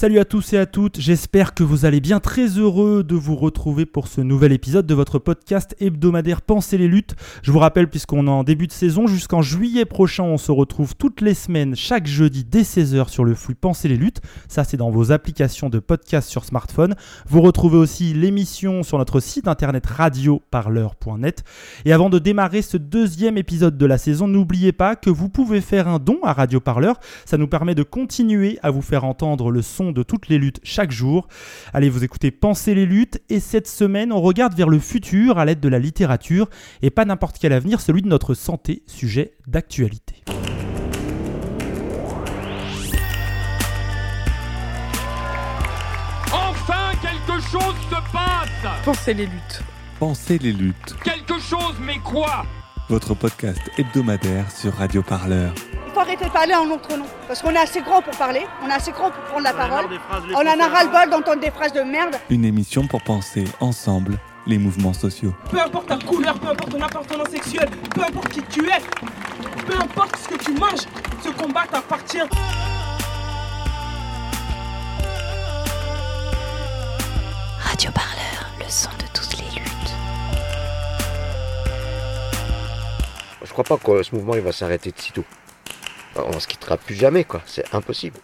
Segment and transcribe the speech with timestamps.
[0.00, 3.36] Salut à tous et à toutes, j'espère que vous allez bien, très heureux de vous
[3.36, 7.16] retrouver pour ce nouvel épisode de votre podcast hebdomadaire Pensez les luttes.
[7.42, 10.96] Je vous rappelle, puisqu'on est en début de saison, jusqu'en juillet prochain, on se retrouve
[10.96, 14.22] toutes les semaines, chaque jeudi dès 16h sur le flux Pensez les luttes.
[14.48, 16.94] Ça, c'est dans vos applications de podcast sur smartphone.
[17.28, 21.44] Vous retrouvez aussi l'émission sur notre site internet radioparleur.net.
[21.84, 25.60] Et avant de démarrer ce deuxième épisode de la saison, n'oubliez pas que vous pouvez
[25.60, 26.98] faire un don à Radio Parleur.
[27.26, 30.60] Ça nous permet de continuer à vous faire entendre le son de toutes les luttes
[30.62, 31.28] chaque jour.
[31.72, 35.44] Allez vous écoutez Penser les luttes et cette semaine on regarde vers le futur à
[35.44, 36.48] l'aide de la littérature
[36.82, 40.22] et pas n'importe quel avenir, celui de notre santé, sujet d'actualité.
[46.32, 49.62] Enfin, quelque chose se passe Pensez les luttes.
[49.98, 52.46] Pensez les luttes, Quelque chose, mais quoi?
[52.88, 55.52] Votre podcast hebdomadaire sur Radio Parleur.
[55.90, 57.04] Il faut arrêter de parler en notre nom.
[57.26, 59.86] Parce qu'on est assez grand pour parler, on est assez grand pour prendre la parole.
[60.36, 62.14] On en a ras-le-bol d'entendre des phrases de merde.
[62.30, 65.34] Une émission pour penser ensemble les mouvements sociaux.
[65.50, 68.78] Peu importe ta couleur, peu importe ton appartenance sexuelle, peu importe qui tu es,
[69.66, 70.86] peu importe ce que tu manges,
[71.24, 72.18] ce combat t'appartient.
[77.58, 79.94] Radio Parleur, le son de toutes les luttes.
[83.42, 85.24] Je crois pas que ce mouvement il va s'arrêter de sitôt.
[86.16, 88.18] On se quittera plus jamais quoi, c'est impossible.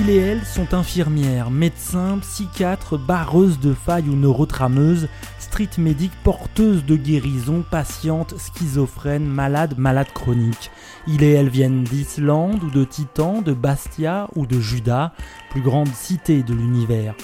[0.00, 6.84] Il et elle sont infirmières, médecins, psychiatres, barreuses de failles ou neurotrameuses, street médics porteuses
[6.84, 10.72] de guérison, patientes, schizophrènes, malades, malades chroniques.
[11.06, 15.12] Il et elle viennent d'Islande ou de Titan, de Bastia ou de Juda,
[15.50, 17.14] plus grande cité de l'univers.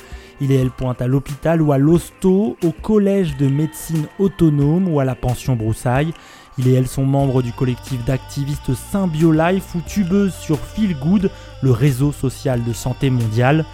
[0.41, 5.01] Il et elle pointent à l'hôpital ou à l'hosto, au collège de médecine autonome ou
[5.01, 6.15] à la pension broussaille.
[6.59, 11.31] Il et elle sont membres du collectif d'activistes Symbiolife ou tubeuses sur Feel Good,
[11.62, 13.65] le réseau social de santé mondiale.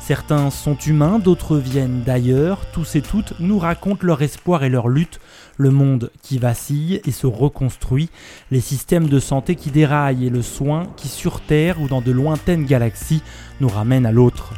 [0.00, 2.66] Certains sont humains, d'autres viennent d'ailleurs.
[2.72, 5.18] Tous et toutes nous racontent leur espoir et leur lutte,
[5.56, 8.10] le monde qui vacille et se reconstruit,
[8.50, 12.12] les systèmes de santé qui déraillent et le soin qui sur Terre ou dans de
[12.12, 13.22] lointaines galaxies
[13.60, 14.52] nous ramène à l'autre.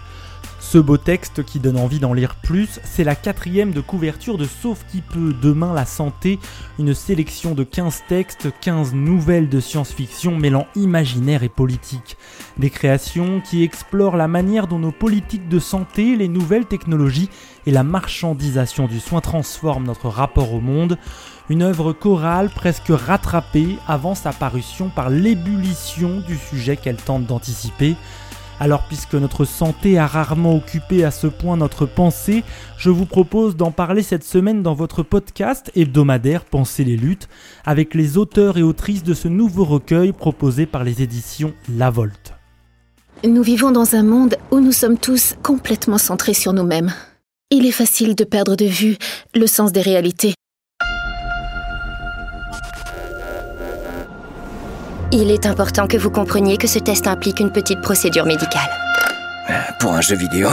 [0.76, 4.44] Ce beau texte qui donne envie d'en lire plus, c'est la quatrième de couverture de
[4.44, 6.38] Sauf qui peut, Demain la santé,
[6.78, 12.19] une sélection de 15 textes, 15 nouvelles de science-fiction mêlant imaginaire et politique.
[12.59, 17.31] Des créations qui explorent la manière dont nos politiques de santé, les nouvelles technologies
[17.65, 20.98] et la marchandisation du soin transforment notre rapport au monde.
[21.48, 27.97] Une œuvre chorale presque rattrapée avant sa parution par l'ébullition du sujet qu'elle tente d'anticiper.
[28.59, 32.43] Alors puisque notre santé a rarement occupé à ce point notre pensée,
[32.78, 37.28] je vous propose d'en parler cette semaine dans votre podcast hebdomadaire Penser les luttes,
[37.65, 42.33] avec les auteurs et autrices de ce nouveau recueil proposé par les éditions La Volte.
[43.25, 46.93] Nous vivons dans un monde où nous sommes tous complètement centrés sur nous-mêmes.
[47.50, 48.97] Il est facile de perdre de vue
[49.34, 50.34] le sens des réalités.
[55.19, 58.69] Il est important que vous compreniez que ce test implique une petite procédure médicale.
[59.81, 60.50] Pour un jeu vidéo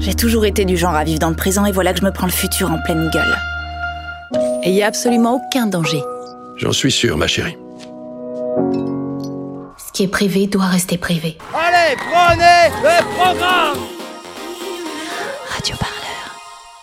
[0.00, 2.10] J'ai toujours été du genre à vivre dans le présent et voilà que je me
[2.10, 3.38] prends le futur en pleine gueule.
[4.64, 6.02] Et il n'y a absolument aucun danger.
[6.56, 7.56] J'en suis sûr, ma chérie.
[9.78, 11.38] Ce qui est privé doit rester privé.
[11.54, 13.78] Allez, prenez le programme
[15.48, 15.89] Radio Parleur.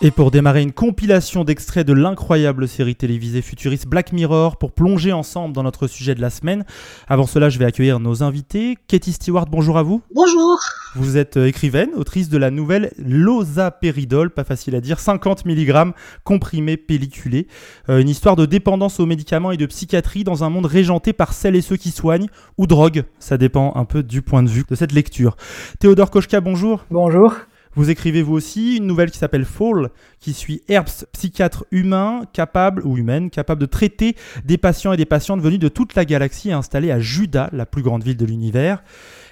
[0.00, 5.12] Et pour démarrer une compilation d'extraits de l'incroyable série télévisée futuriste Black Mirror pour plonger
[5.12, 6.64] ensemble dans notre sujet de la semaine.
[7.08, 8.78] Avant cela, je vais accueillir nos invités.
[8.86, 10.00] Katie Stewart, bonjour à vous.
[10.14, 10.56] Bonjour.
[10.94, 15.92] Vous êtes euh, écrivaine, autrice de la nouvelle Losapéridol, pas facile à dire, 50 mg
[16.22, 17.48] comprimé pelliculé.
[17.88, 21.32] Euh, une histoire de dépendance aux médicaments et de psychiatrie dans un monde régenté par
[21.32, 23.02] celles et ceux qui soignent, ou droguent.
[23.18, 25.36] Ça dépend un peu du point de vue de cette lecture.
[25.80, 26.84] Théodore Kochka, bonjour.
[26.88, 27.34] Bonjour.
[27.78, 32.84] Vous écrivez vous aussi une nouvelle qui s'appelle Fall, qui suit Herbst, psychiatre humain capable
[32.84, 36.48] ou humaine, capable de traiter des patients et des patientes venus de toute la galaxie
[36.48, 38.82] et installés à Juda, la plus grande ville de l'univers.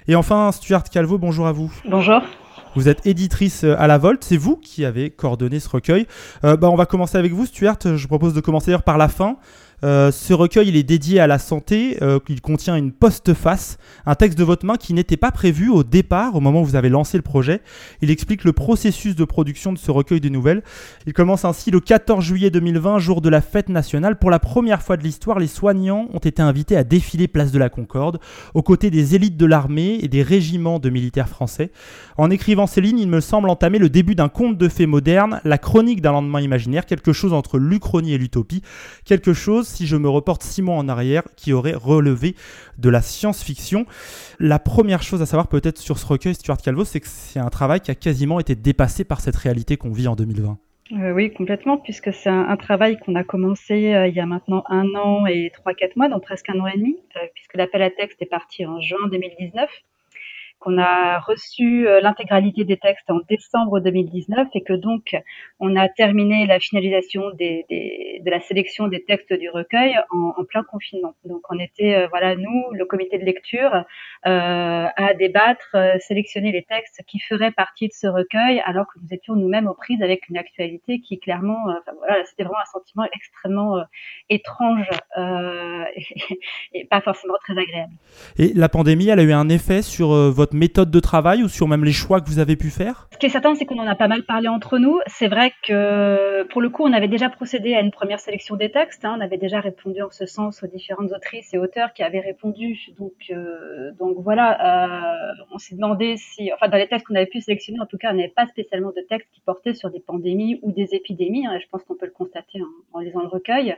[0.07, 1.73] Et enfin, Stuart Calvo, bonjour à vous.
[1.89, 2.21] Bonjour.
[2.73, 6.07] Vous êtes éditrice à la Volte, c'est vous qui avez coordonné ce recueil.
[6.45, 7.79] Euh, bah, on va commencer avec vous, Stuart.
[7.83, 9.35] Je propose de commencer d'ailleurs par la fin.
[9.83, 13.77] Euh, ce recueil, il est dédié à la santé, euh, il contient une postface,
[14.07, 16.75] un texte de votre main qui n'était pas prévu au départ, au moment où vous
[16.75, 17.61] avez lancé le projet.
[18.01, 20.63] Il explique le processus de production de ce recueil de nouvelles.
[21.05, 24.17] Il commence ainsi le 14 juillet 2020, jour de la fête nationale.
[24.17, 27.59] Pour la première fois de l'histoire, les soignants ont été invités à défiler place de
[27.59, 28.19] la Concorde,
[28.55, 31.71] aux côtés des élites de l'armée et des régiments de militaires français.
[32.17, 35.39] En écrivant ces lignes, il me semble entamer le début d'un conte de fées moderne,
[35.43, 38.63] la chronique d'un lendemain imaginaire, quelque chose entre l'Uchronie et l'utopie,
[39.05, 42.35] quelque chose, si je me reporte six mois en arrière, qui aurait relevé
[42.77, 43.85] de la science-fiction.
[44.39, 47.49] La première chose à savoir peut-être sur ce recueil, Stuart Calvo, c'est que c'est un
[47.49, 50.57] travail qui a quasiment été dépassé par cette réalité qu'on vit en 2020.
[50.93, 54.63] Euh, oui, complètement, puisque c'est un, travail qu'on a commencé euh, il y a maintenant
[54.69, 57.81] un an et trois, quatre mois, donc presque un an et demi, euh, puisque l'appel
[57.81, 59.69] à texte est parti en juin 2019
[60.59, 65.15] qu'on a reçu euh, l'intégralité des textes en décembre 2019 et que donc
[65.59, 70.43] on a terminé la finalisation des, des, de la sélection des textes du recueil en,
[70.45, 71.15] plein confinement.
[71.25, 73.83] Donc on était, euh, voilà, nous, le comité de lecture, euh,
[74.25, 79.07] à débattre, euh, sélectionner les textes qui feraient partie de ce recueil, alors que nous
[79.11, 81.57] étions nous-mêmes aux prises avec une actualité qui clairement,
[81.97, 83.83] voilà, c'était vraiment un sentiment extrêmement
[84.29, 84.87] étrange
[85.17, 86.39] et,
[86.73, 87.93] et, pas forcément très agréable.
[88.37, 91.67] Et la pandémie, elle a eu un effet sur votre méthode de travail ou sur
[91.67, 93.07] même les choix que vous avez pu faire?
[93.13, 94.99] Ce qui est certain, c'est qu'on en a pas mal parlé entre nous.
[95.07, 98.71] C'est vrai que pour le coup, on avait déjà procédé à une première sélection des
[98.71, 99.05] textes.
[99.05, 99.15] Hein.
[99.17, 102.79] On avait déjà répondu en ce sens aux différentes autrices et auteurs qui avaient répondu.
[102.97, 107.25] Donc, euh, donc voilà, euh, on s'est demandé si, enfin, dans les textes qu'on avait
[107.25, 109.99] pu sélectionner, en tout cas, on n'avait pas spécialement de textes qui portaient sur des
[109.99, 111.47] pandémies ou des épidémies.
[111.47, 111.59] Hein.
[111.61, 113.75] Je pense qu'on peut le constater en, en lisant le recueil.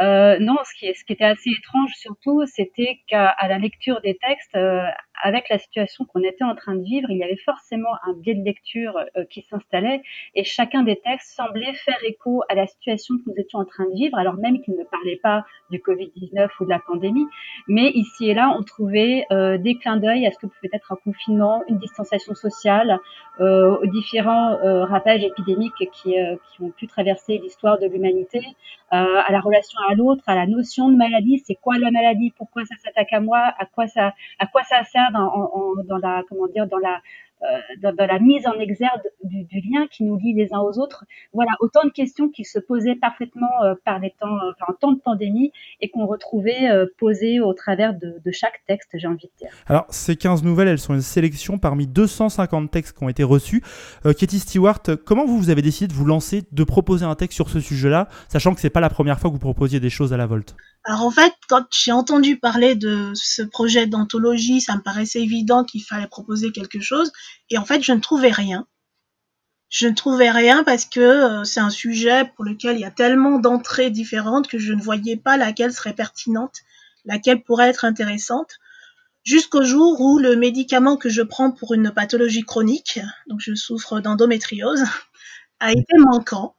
[0.00, 4.16] Euh, non, ce qui, ce qui, était assez étrange surtout, c'était qu'à la lecture des
[4.16, 4.82] textes, euh,
[5.22, 8.34] avec la situation qu'on était en train de vivre, il y avait forcément un biais
[8.34, 10.02] de lecture euh, qui s'installait
[10.34, 13.86] et chacun des textes semblait faire écho à la situation que nous étions en train
[13.86, 17.26] de vivre, alors même qu'il ne parlait pas du Covid-19 ou de la pandémie.
[17.66, 20.92] Mais ici et là, on trouvait euh, des clins d'œil à ce que pouvait être
[20.92, 23.00] un confinement, une distanciation sociale,
[23.40, 28.40] euh, aux différents euh, ravages épidémiques qui, euh, qui, ont pu traverser l'histoire de l'humanité,
[28.90, 31.42] à la relation l'autre, à la notion de maladie.
[31.46, 34.84] C'est quoi la maladie Pourquoi ça s'attaque à moi À quoi ça, à quoi ça
[34.84, 37.00] sert dans, la, comment dire, dans la,
[37.82, 40.78] dans, dans, la mise en exergue du, du, lien qui nous lie les uns aux
[40.78, 41.04] autres.
[41.32, 44.74] Voilà, autant de questions qui se posaient parfaitement euh, par les temps, euh, enfin, en
[44.74, 49.06] temps de pandémie et qu'on retrouvait euh, posées au travers de, de chaque texte, j'ai
[49.06, 49.50] envie de dire.
[49.66, 53.62] Alors, ces 15 nouvelles, elles sont une sélection parmi 250 textes qui ont été reçus.
[54.06, 57.36] Euh, Katie Stewart, comment vous, vous avez décidé de vous lancer, de proposer un texte
[57.36, 60.12] sur ce sujet-là, sachant que c'est pas la première fois que vous proposiez des choses
[60.12, 64.74] à la Volte alors en fait, quand j'ai entendu parler de ce projet d'anthologie, ça
[64.76, 67.12] me paraissait évident qu'il fallait proposer quelque chose.
[67.50, 68.66] Et en fait, je ne trouvais rien.
[69.68, 72.90] Je ne trouvais rien parce que euh, c'est un sujet pour lequel il y a
[72.90, 76.60] tellement d'entrées différentes que je ne voyais pas laquelle serait pertinente,
[77.04, 78.52] laquelle pourrait être intéressante.
[79.24, 84.00] Jusqu'au jour où le médicament que je prends pour une pathologie chronique, donc je souffre
[84.00, 84.84] d'endométriose,
[85.60, 86.54] a été manquant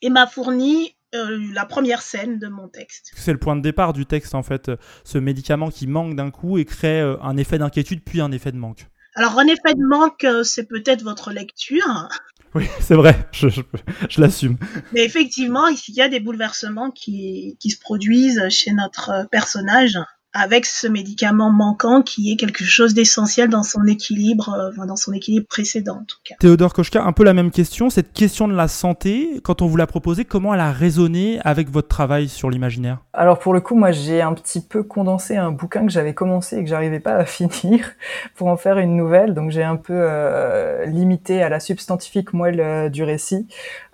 [0.00, 3.10] et m'a fourni euh, la première scène de mon texte.
[3.16, 4.70] C'est le point de départ du texte en fait,
[5.04, 8.52] ce médicament qui manque d'un coup et crée euh, un effet d'inquiétude puis un effet
[8.52, 8.86] de manque.
[9.16, 12.08] Alors un effet de manque, euh, c'est peut-être votre lecture.
[12.54, 13.60] Oui, c'est vrai, je, je,
[14.08, 14.56] je l'assume.
[14.92, 19.98] Mais effectivement, il y a des bouleversements qui, qui se produisent chez notre personnage
[20.32, 25.12] avec ce médicament manquant qui est quelque chose d'essentiel dans son équilibre, euh, dans son
[25.12, 26.36] équilibre précédent en tout cas.
[26.38, 27.90] Théodore Kochka, un peu la même question.
[27.90, 31.68] Cette question de la santé, quand on vous l'a proposée, comment elle a résonné avec
[31.70, 32.98] votre travail sur l'imaginaire?
[33.12, 36.56] Alors pour le coup, moi j'ai un petit peu condensé un bouquin que j'avais commencé
[36.56, 37.90] et que j'arrivais pas à finir
[38.36, 39.34] pour en faire une nouvelle.
[39.34, 43.46] Donc j'ai un peu euh, limité à la substantifique moelle euh, du récit.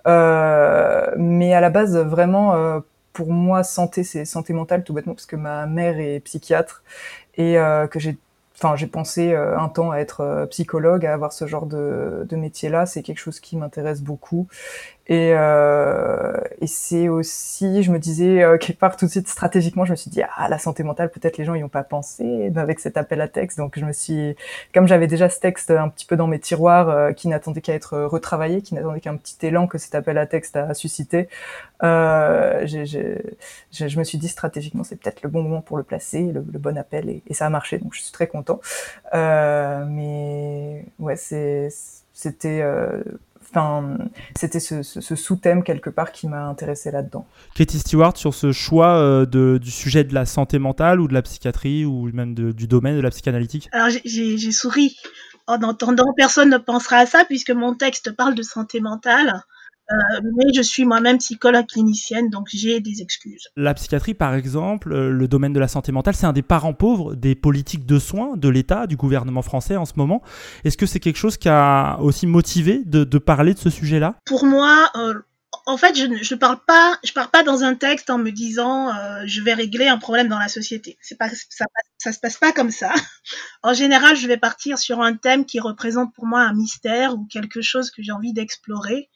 [0.07, 2.79] Euh, mais à la base, vraiment euh,
[3.17, 6.83] pour moi, santé, c'est santé mentale tout bêtement parce que ma mère est psychiatre
[7.35, 8.15] et euh, que j'ai
[8.55, 12.27] enfin j'ai pensé euh, un temps à être euh, psychologue, à avoir ce genre de,
[12.29, 14.47] de métier-là, c'est quelque chose qui m'intéresse beaucoup.
[15.09, 19.85] Et, euh, et c'est aussi, je me disais euh, quelque part tout de suite stratégiquement,
[19.85, 22.51] je me suis dit ah la santé mentale, peut-être les gens y ont pas pensé
[22.55, 23.57] avec cet appel à texte.
[23.57, 24.35] Donc je me suis,
[24.73, 27.73] comme j'avais déjà ce texte un petit peu dans mes tiroirs euh, qui n'attendait qu'à
[27.73, 31.29] être retravaillé, qui n'attendait qu'un petit élan que cet appel à texte a suscité,
[31.83, 33.21] euh, j'ai, j'ai,
[33.71, 36.77] je me suis dit stratégiquement c'est peut-être le bon moment pour le placer, le, bon
[36.77, 37.77] appel et, et, ça a marché.
[37.77, 38.59] Donc je suis très content.
[39.13, 41.69] Euh, mais ouais c'est
[42.17, 43.03] c'était euh,
[43.57, 43.97] enfin,
[44.37, 47.27] c'était ce, ce, ce sous-thème quelque part qui m'a intéressé là-dedans.
[47.55, 51.13] Katie Stewart, sur ce choix euh, de, du sujet de la santé mentale ou de
[51.13, 53.69] la psychiatrie ou même de, du domaine de la psychanalytique?
[53.71, 54.95] Alors j'ai souri
[55.47, 59.41] en entendant, personne ne pensera à ça puisque mon texte parle de santé mentale.
[59.89, 63.47] Euh, mais je suis moi-même psychologue clinicienne, donc j'ai des excuses.
[63.55, 66.73] La psychiatrie, par exemple, euh, le domaine de la santé mentale, c'est un des parents
[66.73, 70.21] pauvres des politiques de soins de l'État, du gouvernement français en ce moment.
[70.65, 74.15] Est-ce que c'est quelque chose qui a aussi motivé de, de parler de ce sujet-là?
[74.25, 75.13] Pour moi, euh,
[75.67, 78.89] en fait, je ne parle pas, je pars pas dans un texte en me disant
[78.89, 80.97] euh, je vais régler un problème dans la société.
[81.01, 81.65] C'est pas ça,
[81.97, 82.93] ça se passe pas comme ça.
[83.63, 87.25] En général, je vais partir sur un thème qui représente pour moi un mystère ou
[87.25, 89.09] quelque chose que j'ai envie d'explorer.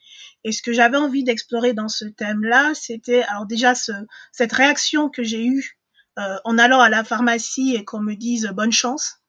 [0.44, 3.92] Et ce que j'avais envie d'explorer dans ce thème-là, c'était alors déjà ce,
[4.32, 5.78] cette réaction que j'ai eue
[6.18, 9.20] euh, en allant à la pharmacie et qu'on me dise bonne chance.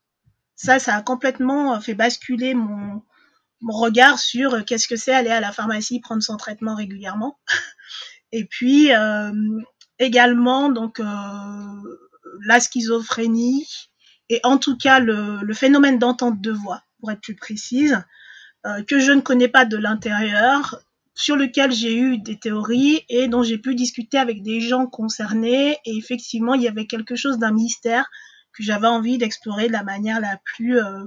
[0.55, 3.01] Ça, ça a complètement fait basculer mon,
[3.61, 7.39] mon regard sur euh, qu'est-ce que c'est aller à la pharmacie prendre son traitement régulièrement.
[8.31, 9.31] Et puis euh,
[9.99, 11.05] également donc euh,
[12.45, 13.67] la schizophrénie
[14.29, 18.03] et en tout cas le, le phénomène d'entente de voix, pour être plus précise,
[18.65, 20.79] euh, que je ne connais pas de l'intérieur,
[21.15, 25.77] sur lequel j'ai eu des théories et dont j'ai pu discuter avec des gens concernés.
[25.85, 28.09] Et effectivement, il y avait quelque chose d'un mystère
[28.53, 31.05] que j'avais envie d'explorer de la manière la plus euh,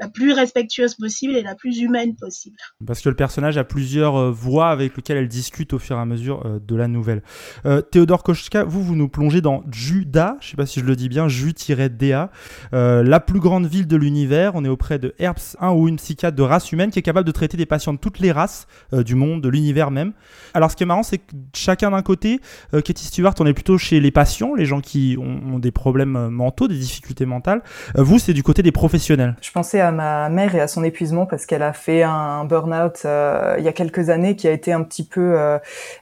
[0.00, 2.56] la plus respectueuse possible et la plus humaine possible.
[2.86, 6.00] Parce que le personnage a plusieurs euh, voix avec lesquelles elle discute au fur et
[6.00, 7.22] à mesure euh, de la nouvelle.
[7.64, 10.96] Euh, Théodore Kochka, vous, vous nous plongez dans Juda, je sais pas si je le
[10.96, 12.30] dis bien, Ju-Da,
[12.72, 14.52] euh, la plus grande ville de l'univers.
[14.54, 17.26] On est auprès de Herbs, un ou une psychiatre de race humaine qui est capable
[17.26, 20.12] de traiter des patients de toutes les races euh, du monde, de l'univers même.
[20.54, 22.40] Alors ce qui est marrant, c'est que chacun d'un côté,
[22.74, 25.70] euh, Katie Stewart, on est plutôt chez les patients, les gens qui ont, ont des
[25.72, 27.62] problèmes mentaux, des difficultés mentales.
[27.96, 29.36] Euh, vous, c'est du côté des professionnels.
[29.42, 33.02] Je pensais à ma mère et à son épuisement parce qu'elle a fait un burn-out
[33.04, 35.58] euh, il y a quelques années qui a été un petit peu euh,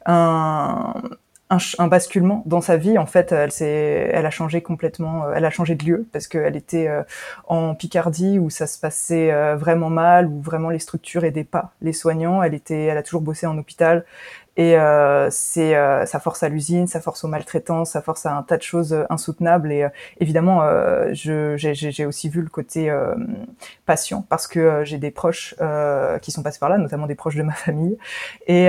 [0.07, 0.95] un,
[1.51, 2.99] un, basculement dans sa vie.
[2.99, 6.89] En fait, elle elle a changé complètement, elle a changé de lieu parce qu'elle était
[6.89, 7.03] euh,
[7.47, 11.73] en Picardie où ça se passait euh, vraiment mal, où vraiment les structures aidaient pas
[11.81, 12.43] les soignants.
[12.43, 14.05] Elle était, elle a toujours bossé en hôpital.
[14.57, 18.43] Et euh, euh, ça force à l'usine, ça force aux maltraitances, ça force à un
[18.43, 19.73] tas de choses insoutenables.
[19.73, 19.89] Et euh,
[20.21, 23.15] évidemment, euh, j'ai aussi vu le côté euh,
[23.85, 25.55] patient parce que j'ai des proches
[26.23, 27.99] qui sont passés par là, notamment des proches de ma famille.
[28.47, 28.67] Et,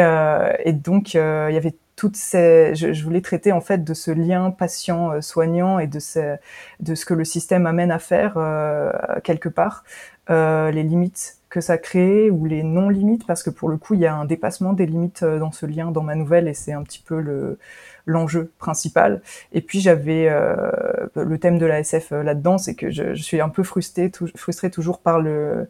[0.64, 4.12] et donc, il y avait toutes ces, je, je, voulais traiter en fait de ce
[4.12, 6.36] lien patient-soignant et de, ce,
[6.82, 8.34] de ce que le système amène à faire
[9.24, 9.84] quelque part,
[10.30, 14.06] les limites que ça crée ou les non-limites parce que pour le coup il y
[14.06, 16.84] a un dépassement des limites euh, dans ce lien dans ma nouvelle et c'est un
[16.84, 17.58] petit peu le
[18.06, 19.22] l'enjeu principal.
[19.54, 20.70] Et puis j'avais euh,
[21.16, 24.70] le thème de la SF euh, là-dedans c'est que je, suis un peu frustrée frustrée
[24.70, 25.70] toujours par le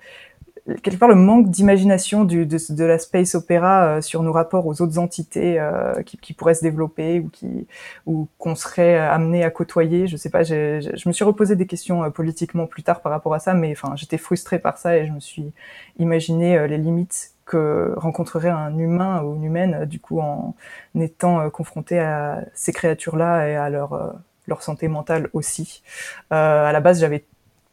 [0.82, 4.98] quelque part le manque d'imagination de, la space opéra euh, sur nos rapports aux autres
[4.98, 7.68] entités euh, qui, pourraient se développer ou qui
[8.06, 10.08] ou qu'on serait amené à côtoyer.
[10.08, 13.34] Je sais pas, je, me suis reposé des questions euh, politiquement plus tard par rapport
[13.34, 15.54] à ça, mais enfin j'étais frustrée par ça et je me suis
[16.00, 20.56] imaginé euh, les limites que rencontrerait un humain ou une humaine du coup en
[20.96, 24.16] étant euh, confronté à ces créatures-là et à leur
[24.48, 25.82] leur santé mentale aussi.
[26.30, 27.26] à la base, j'avais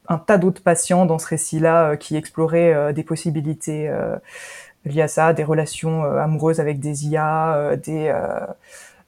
[0.09, 4.17] un tas d'autres patients dans ce récit-là euh, qui exploraient euh, des possibilités euh,
[4.85, 8.13] liées à ça, des relations amoureuses avec des IA, des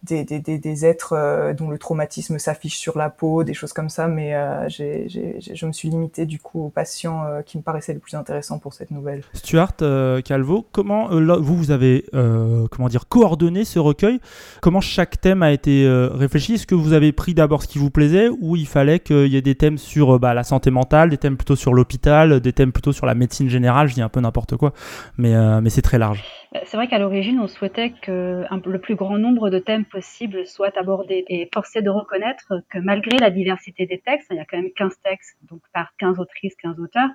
[0.04, 3.73] des, des, des, des, êtres euh, dont le traumatisme s'affiche sur la peau, des choses
[3.73, 7.42] comme ça, mais euh, j'ai, j'ai, je me suis limitée du coup aux patients euh,
[7.42, 9.23] qui me paraissaient les plus intéressants pour cette nouvelle.
[9.32, 9.76] Stuart
[10.25, 14.20] Calvo, comment là, vous vous avez comment dire coordonné ce recueil?
[14.61, 16.54] Comment chaque thème a été réfléchi?
[16.54, 19.37] Est-ce que vous avez pris d'abord ce qui vous plaisait ou il fallait qu'il y
[19.37, 22.73] ait des thèmes sur bah, la santé mentale, des thèmes plutôt sur l'hôpital, des thèmes
[22.73, 23.88] plutôt sur la médecine générale?
[23.88, 24.73] Je dis un peu n'importe quoi,
[25.18, 26.25] mais mais c'est très large.
[26.66, 30.45] C'est vrai qu'à l'origine, on souhaitait que un, le plus grand nombre de thèmes possibles
[30.45, 34.45] soient abordés et forcé de reconnaître que malgré la diversité des textes, il y a
[34.45, 37.11] quand même 15 textes, donc par 15 autrices, 15 auteurs,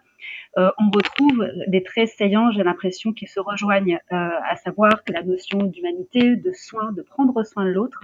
[0.57, 5.13] euh, on retrouve des traits saillants, j'ai l'impression, qui se rejoignent, euh, à savoir que
[5.13, 8.03] la notion d'humanité, de soin, de prendre soin de l'autre,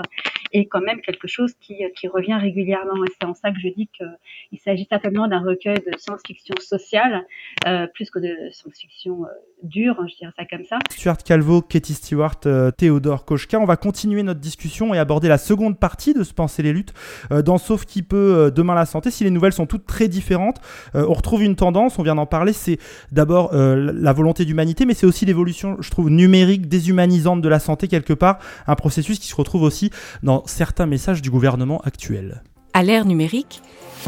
[0.54, 1.76] est quand même quelque chose qui,
[2.08, 3.04] revient régulièrement.
[3.04, 7.26] Et c'est en ça que je dis qu'il s'agit certainement d'un recueil de science-fiction sociale,
[7.68, 9.26] euh, plus que de science-fiction
[9.64, 10.78] dure, je dirais ça comme ça.
[10.92, 12.40] Stuart Calvo, Katie Stewart,
[12.78, 16.62] Théodore Kochka, on va continuer notre discussion et aborder la seconde partie de Se penser
[16.62, 16.94] les luttes
[17.32, 19.10] dans Sauf qui peut, Demain la santé.
[19.10, 20.62] Si les nouvelles sont toutes très différentes,
[20.94, 22.78] on retrouve une tendance, on vient d'en parler, c'est
[23.12, 27.88] d'abord la volonté d'humanité, mais c'est aussi l'évolution, je trouve, numérique, déshumanisante de la santé
[27.88, 29.90] quelque part, un processus qui se retrouve aussi
[30.24, 32.44] dans certains messages du gouvernement actuel.
[32.74, 33.62] À l'ère numérique,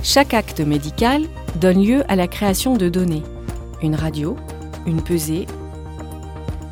[0.03, 1.23] chaque acte médical
[1.61, 3.23] donne lieu à la création de données.
[3.81, 4.35] Une radio,
[4.85, 5.45] une pesée,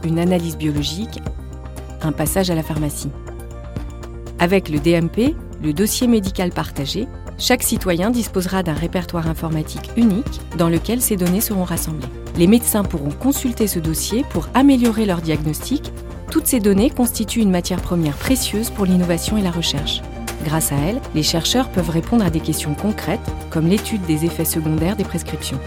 [0.03, 1.21] une analyse biologique,
[2.01, 3.11] un passage à la pharmacie.
[4.39, 7.07] Avec le DMP, le dossier médical partagé,
[7.37, 12.07] chaque citoyen disposera d'un répertoire informatique unique dans lequel ces données seront rassemblées.
[12.37, 15.91] Les médecins pourront consulter ce dossier pour améliorer leur diagnostic
[16.31, 20.01] Toutes ces données constituent une matière première précieuse pour l'innovation et la recherche.
[20.43, 24.45] Grâce à elles, les chercheurs peuvent répondre à des questions concrètes, comme l'étude des effets
[24.45, 25.59] secondaires des prescriptions.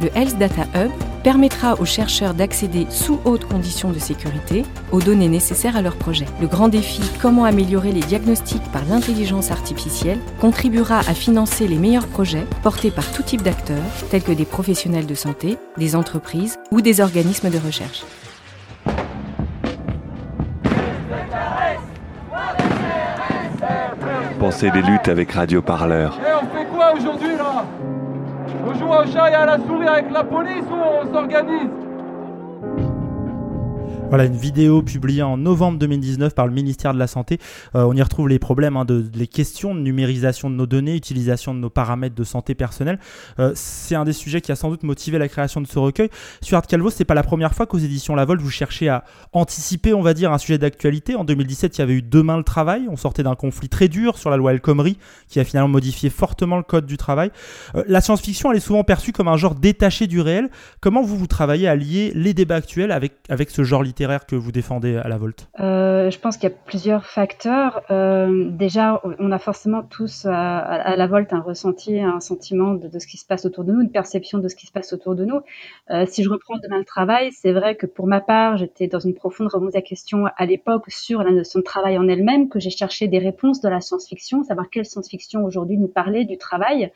[0.00, 0.92] Le Health Data Hub
[1.24, 6.26] permettra aux chercheurs d'accéder sous hautes conditions de sécurité aux données nécessaires à leur projet.
[6.40, 12.06] Le grand défi Comment améliorer les diagnostics par l'intelligence artificielle contribuera à financer les meilleurs
[12.06, 13.76] projets portés par tout type d'acteurs,
[14.10, 18.04] tels que des professionnels de santé, des entreprises ou des organismes de recherche.
[24.38, 26.16] Pensez des luttes avec Radio Parleur.
[26.24, 27.64] Et on fait quoi aujourd'hui là?
[28.68, 31.87] On joue au chat et à la souris avec la police ou on s'organise?
[34.08, 37.38] Voilà une vidéo publiée en novembre 2019 par le ministère de la Santé.
[37.74, 40.96] Euh, on y retrouve les problèmes, hein, de, les questions de numérisation de nos données,
[40.96, 42.98] utilisation de nos paramètres de santé personnelle.
[43.38, 46.08] Euh, c'est un des sujets qui a sans doute motivé la création de ce recueil.
[46.40, 49.92] Stuart Calvo, c'est pas la première fois qu'aux éditions La Volte vous cherchez à anticiper,
[49.92, 51.14] on va dire, un sujet d'actualité.
[51.14, 52.86] En 2017, il y avait eu Demain le travail.
[52.90, 54.96] On sortait d'un conflit très dur sur la loi El Khomri
[55.28, 57.30] qui a finalement modifié fortement le code du travail.
[57.74, 60.48] Euh, la science-fiction, elle est souvent perçue comme un genre détaché du réel.
[60.80, 63.97] Comment vous vous travaillez à lier les débats actuels avec avec ce genre littéraire?
[63.98, 67.82] Que vous défendez à la Volte euh, Je pense qu'il y a plusieurs facteurs.
[67.90, 73.06] Euh, déjà, on a forcément tous à, la Volte un ressenti, un sentiment de, ce
[73.08, 75.24] qui se passe autour de nous, une perception de ce qui se passe autour de
[75.24, 75.40] nous.
[75.90, 79.00] Euh, si je reprends demain le travail, c'est vrai que pour ma part, j'étais dans
[79.00, 82.60] une profonde remise à question à l'époque sur la notion de travail en elle-même, que
[82.60, 86.92] j'ai cherché des réponses de la science-fiction, savoir quelle science-fiction aujourd'hui nous parlait du travail,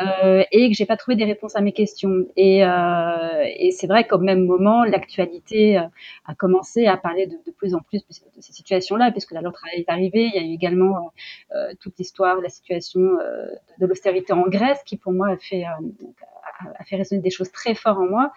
[0.00, 2.26] et que j'ai pas trouvé des réponses à mes questions.
[2.36, 7.80] Et, et c'est vrai qu'au même moment, l'actualité a commencé à parler de, plus en
[7.80, 10.30] plus de ces situations-là, puisque la loi travail est arrivée.
[10.34, 14.32] Il y a eu également euh, euh, toute l'histoire de la situation euh, de l'austérité
[14.32, 18.06] en Grèce, qui pour moi a fait, a fait résonner des choses très fortes en
[18.06, 18.32] moi.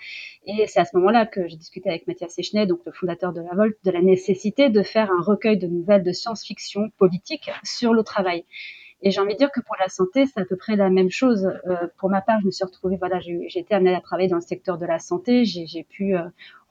[0.46, 3.42] Et c'est à ce moment-là que j'ai discuté avec Mathias Sechnet, donc le fondateur de
[3.42, 7.94] la Volt, de la nécessité de faire un recueil de nouvelles de science-fiction politique sur
[7.94, 8.46] le travail.
[9.04, 11.12] Et j'ai envie de dire que pour la santé, c'est à peu près la même
[11.12, 11.52] chose.
[11.98, 14.42] pour ma part, je me suis retrouvée, voilà, j'ai été amenée à travailler dans le
[14.42, 15.44] secteur de la santé.
[15.46, 16.16] J'ai pu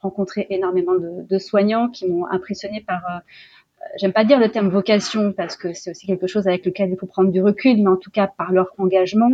[0.03, 3.21] rencontré énormément de, de soignants qui m'ont impressionné par euh,
[3.97, 6.97] j'aime pas dire le terme vocation parce que c'est aussi quelque chose avec lequel il
[6.97, 9.31] faut prendre du recul, mais en tout cas par leur engagement,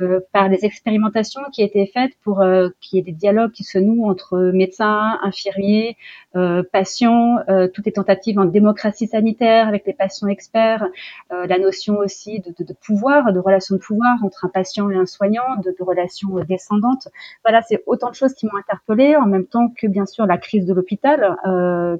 [0.00, 3.64] euh, par les expérimentations qui étaient faites pour euh, qu'il y ait des dialogues qui
[3.64, 5.96] se nouent entre médecins, infirmiers,
[6.34, 10.86] euh, patients, euh, toutes les tentatives en démocratie sanitaire avec les patients experts,
[11.32, 14.90] euh, la notion aussi de, de, de, pouvoir, de relation de pouvoir entre un patient
[14.90, 17.08] et un soignant, de, de relations descendantes.
[17.44, 20.38] Voilà, c'est autant de choses qui m'ont interpellée, en même temps que bien sûr la
[20.38, 21.36] crise de l'hôpital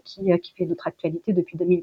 [0.04, 1.81] qui, qui fait notre actualité depuis 2000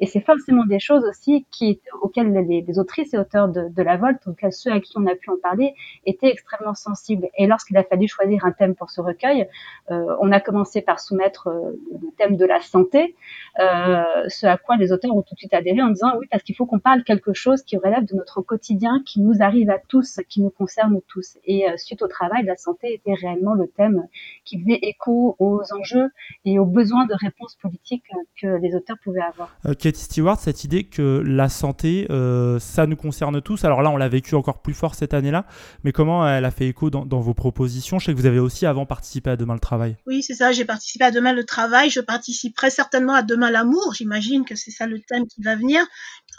[0.00, 4.26] et c'est forcément des choses aussi qui, auxquelles les, autrices et auteurs de, la Volte,
[4.26, 5.74] auxquels ceux à qui on a pu en parler,
[6.06, 7.28] étaient extrêmement sensibles.
[7.36, 9.48] Et lorsqu'il a fallu choisir un thème pour ce recueil,
[9.90, 13.16] euh, on a commencé par soumettre euh, le thème de la santé,
[13.60, 16.42] euh, ce à quoi les auteurs ont tout de suite adhéré en disant oui, parce
[16.42, 19.78] qu'il faut qu'on parle quelque chose qui relève de notre quotidien, qui nous arrive à
[19.78, 21.38] tous, qui nous concerne tous.
[21.44, 24.06] Et suite au travail, la santé était réellement le thème
[24.44, 26.08] qui faisait écho aux enjeux
[26.44, 28.04] et aux besoins de réponses politiques
[28.40, 29.56] que les auteurs pouvaient avoir.
[29.66, 33.64] Euh, Katie Stewart, cette idée que la santé, euh, ça nous concerne tous.
[33.64, 35.46] Alors là, on l'a vécu encore plus fort cette année-là,
[35.84, 37.98] mais comment elle a fait écho dans, vos propositions?
[37.98, 39.96] Je sais que vous avez aussi avant participé à Demain le Travail.
[40.06, 43.94] Oui, c'est ça, j'ai participé à Demain le Travail, je participerai certainement à Demain l'amour,
[43.94, 45.84] j'imagine que c'est ça le thème qui va venir.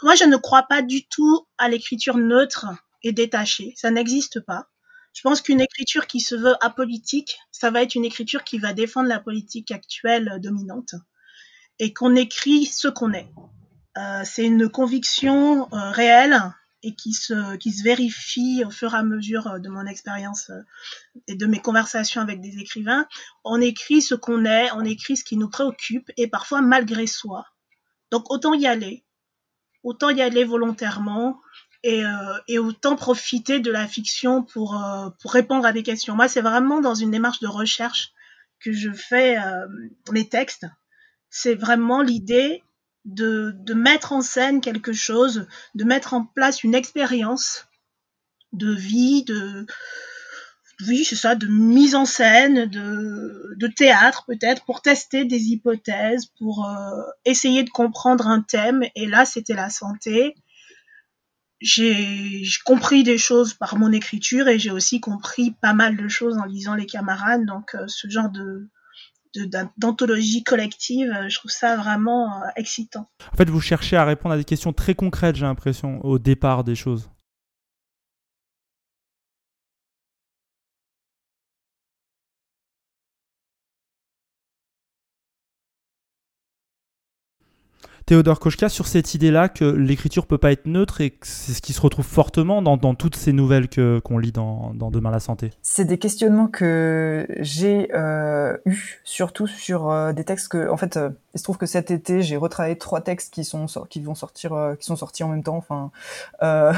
[0.02, 2.66] Moi, je ne crois pas du tout à l'écriture neutre
[3.02, 4.66] et détachée, ça n'existe pas.
[5.12, 8.72] Je pense qu'une écriture qui se veut apolitique, ça va être une écriture qui va
[8.72, 10.94] défendre la politique actuelle dominante
[11.80, 13.28] et qu'on écrit ce qu'on est.
[13.96, 16.38] Euh, c'est une conviction euh, réelle
[16.82, 20.52] et qui se, qui se vérifie au fur et à mesure euh, de mon expérience
[21.26, 23.06] et de mes conversations avec des écrivains.
[23.44, 27.46] On écrit ce qu'on est, on écrit ce qui nous préoccupe et parfois malgré soi.
[28.10, 29.04] Donc autant y aller,
[29.82, 31.40] autant y aller volontairement
[31.82, 32.02] et,
[32.46, 34.78] et autant profiter de la fiction pour,
[35.22, 36.14] pour répondre à des questions.
[36.14, 38.12] Moi, c'est vraiment dans une démarche de recherche
[38.58, 39.38] que je fais
[40.12, 40.66] mes textes
[41.30, 42.62] c'est vraiment l'idée
[43.04, 47.66] de, de, mettre en scène quelque chose, de mettre en place une expérience
[48.52, 49.66] de vie, de
[50.88, 56.66] oui, c'est de mise en scène, de, de théâtre peut-être, pour tester des hypothèses, pour
[56.66, 58.84] euh, essayer de comprendre un thème.
[58.94, 60.34] Et là, c'était la santé.
[61.60, 66.38] J'ai compris des choses par mon écriture et j'ai aussi compris pas mal de choses
[66.38, 67.44] en lisant les camarades.
[67.44, 68.70] Donc, euh, ce genre de,
[69.76, 71.10] d'anthologie collective.
[71.10, 73.08] Euh, je trouve ça vraiment euh, excitant.
[73.32, 76.64] En fait, vous cherchez à répondre à des questions très concrètes, j'ai l'impression, au départ
[76.64, 77.10] des choses.
[88.06, 91.62] Théodore Kochka, sur cette idée-là que l'écriture peut pas être neutre et que c'est ce
[91.62, 95.10] qui se retrouve fortement dans, dans toutes ces nouvelles que, qu'on lit dans, dans, Demain
[95.10, 100.68] la santé C'est des questionnements que j'ai euh, eu, surtout sur euh, des textes que,
[100.68, 103.66] en fait, euh, il se trouve que cet été, j'ai retravaillé trois textes qui sont
[103.88, 105.56] qui vont sortir, euh, qui sont sortis en même temps.
[105.56, 105.90] Enfin,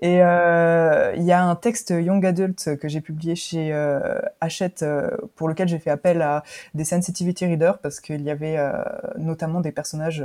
[0.00, 3.72] et il y a un texte young adult que j'ai publié chez
[4.40, 4.84] Hachette
[5.36, 6.42] pour lequel j'ai fait appel à
[6.74, 8.58] des sensitivity readers parce qu'il y avait
[9.18, 10.19] notamment des personnages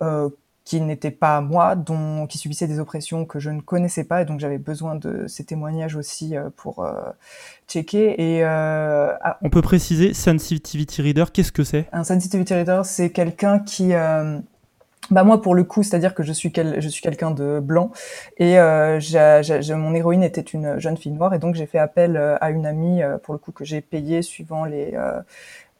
[0.00, 0.28] euh,
[0.64, 4.24] qui n'étaient pas moi, dont, qui subissaient des oppressions que je ne connaissais pas, et
[4.24, 6.92] donc j'avais besoin de ces témoignages aussi euh, pour euh,
[7.66, 8.14] checker.
[8.22, 9.38] Et euh, ah.
[9.42, 11.86] on peut préciser sensitivity reader, qu'est-ce que c'est?
[11.92, 14.38] Un sensitivity reader, c'est quelqu'un qui euh,
[15.10, 17.90] bah moi pour le coup, c'est-à-dire que je suis quel, je suis quelqu'un de blanc
[18.38, 19.00] et euh,
[19.76, 23.02] mon héroïne était une jeune fille noire et donc j'ai fait appel à une amie
[23.24, 24.96] pour le coup que j'ai payé suivant les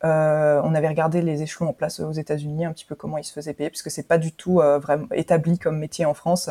[0.04, 3.24] euh, on avait regardé les échelons en place aux États-Unis, un petit peu comment ils
[3.24, 6.50] se faisaient payer, puisque c'est pas du tout euh, vraiment établi comme métier en France.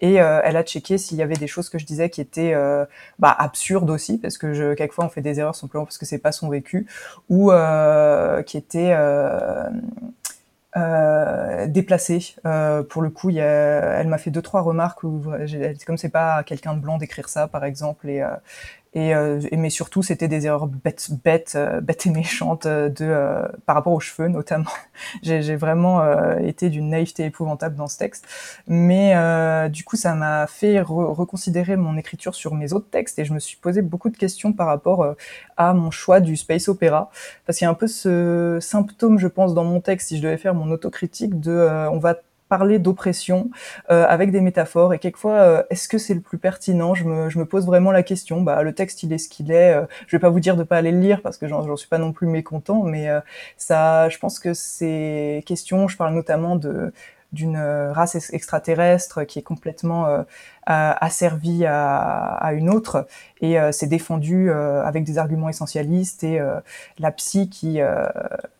[0.00, 2.54] Et euh, elle a checké s'il y avait des choses que je disais qui étaient
[3.18, 6.18] bah, absurdes aussi, parce que je, quelquefois on fait des erreurs simplement parce que c'est
[6.18, 6.86] pas son vécu,
[7.28, 7.50] ou
[8.46, 8.94] qui étaient
[10.76, 12.36] euh, déplacée.
[12.46, 15.24] Euh, pour le coup, y a, elle m'a fait deux trois remarques où,
[15.84, 18.22] comme c'est pas quelqu'un de blanc d'écrire ça, par exemple, et,
[18.92, 23.48] et, euh, mais surtout c'était des erreurs bêtes bêtes euh, bêtes et méchantes euh, de
[23.64, 24.70] par rapport aux cheveux notamment.
[25.22, 26.02] J'ai vraiment
[26.38, 28.26] été d'une naïveté épouvantable dans ce texte.
[28.66, 29.14] Mais
[29.70, 33.38] du coup ça m'a fait reconsidérer mon écriture sur mes autres textes et je me
[33.38, 35.14] suis posé beaucoup de questions par rapport
[35.56, 37.10] à mon choix du space opéra.
[37.46, 40.22] Parce qu'il y a un peu ce symptôme je pense dans mon texte si je
[40.22, 42.16] devais faire mon autocritique de on va
[42.50, 43.48] parler d'oppression
[43.90, 44.92] euh, avec des métaphores.
[44.92, 46.94] Et quelquefois euh, est-ce que c'est le plus pertinent?
[46.94, 48.42] Je me, je me pose vraiment la question.
[48.42, 50.64] Bah le texte il est ce qu'il est euh, je vais pas vous dire de
[50.64, 53.08] pas aller le lire parce que j'en suis pas non plus mécontent mais
[53.56, 56.92] ça je pense que ces questions je parle notamment de
[57.32, 60.24] d'une race extraterrestre qui est complètement
[60.66, 63.06] asservie à, à, une autre.
[63.40, 66.40] Et c'est défendu avec des arguments essentialistes et
[66.98, 67.80] la psy qui,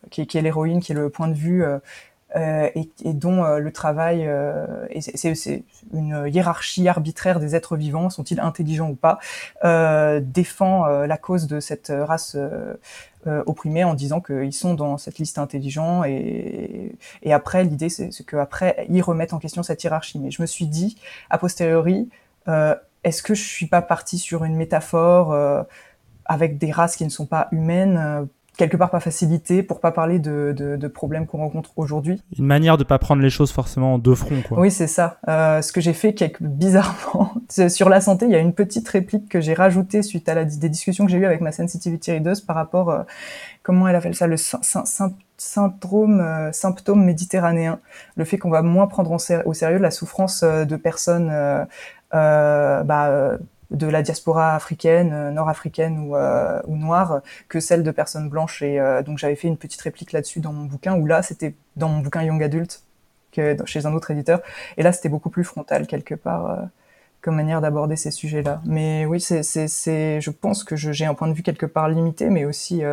[0.09, 1.79] qui, qui est l'héroïne qui est le point de vue euh,
[2.35, 4.65] et, et, dont euh, le travail, euh,
[4.99, 5.63] c'est
[5.93, 9.19] une hiérarchie arbitraire des êtres vivants, sont-ils intelligents ou pas,
[10.21, 12.37] défend la cause de cette race
[13.25, 18.85] opprimée en disant qu'ils sont dans cette liste intelligents et, et après l'idée c'est qu'après
[18.89, 20.19] ils remettent en question cette hiérarchie.
[20.19, 20.97] Mais je me suis dit
[21.29, 22.09] a posteriori,
[23.03, 25.35] est-ce que je suis pas partie sur une métaphore
[26.25, 30.19] avec des races qui ne sont pas humaines quelque part pas facilité pour pas parler
[30.19, 32.21] de, de, de problèmes qu'on rencontre aujourd'hui.
[32.37, 34.41] Une manière de pas prendre les choses forcément en deux fronts.
[34.47, 34.59] Quoi.
[34.59, 35.17] Oui, c'est ça.
[35.27, 37.33] Euh, ce que j'ai fait, quelque, bizarrement,
[37.69, 40.45] sur la santé, il y a une petite réplique que j'ai rajoutée suite à la,
[40.45, 43.03] des discussions que j'ai eues avec ma sensitivity reader par rapport, euh,
[43.63, 44.37] comment elle appelle ça, le
[45.41, 47.79] syndrome, euh, symptôme méditerranéen,
[48.15, 51.31] le fait qu'on va moins prendre au sérieux la souffrance euh, de personnes
[52.13, 53.37] euh, bah,
[53.71, 58.61] de la diaspora africaine, euh, nord-africaine ou, euh, ou, noire que celle de personnes blanches.
[58.61, 61.55] Et euh, donc j'avais fait une petite réplique là-dessus dans mon bouquin, où là c'était
[61.77, 62.83] dans mon bouquin Young Adult,
[63.31, 64.41] que chez un autre éditeur.
[64.77, 66.67] Et là c'était beaucoup plus frontal quelque part
[67.21, 68.61] comme manière d'aborder ces sujets-là.
[68.65, 72.45] Mais oui, c'est, je pense que j'ai un point de vue quelque part limité, mais
[72.45, 72.83] aussi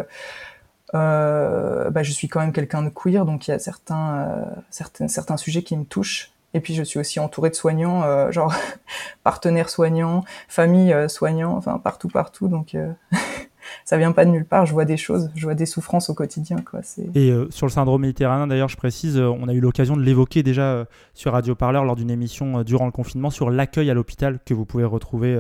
[0.93, 5.39] bah, je suis quand même quelqu'un de queer, donc il y a certains, certains, certains
[5.39, 8.55] sujets qui me touchent et puis je suis aussi entourée de soignants, euh, genre
[9.25, 12.49] partenaires soignants, famille euh, soignants, enfin partout, partout.
[12.49, 12.93] Donc euh,
[13.89, 14.67] ça vient pas de nulle part.
[14.67, 16.59] Je vois des choses, je vois des souffrances au quotidien.
[17.15, 20.03] Et euh, sur le syndrome méditerranéen, d'ailleurs, je précise, euh, on a eu l'occasion de
[20.03, 23.95] l'évoquer déjà euh, sur Radio Parleur lors d'une émission durant le confinement sur l'accueil à
[23.95, 25.39] l'hôpital que vous pouvez retrouver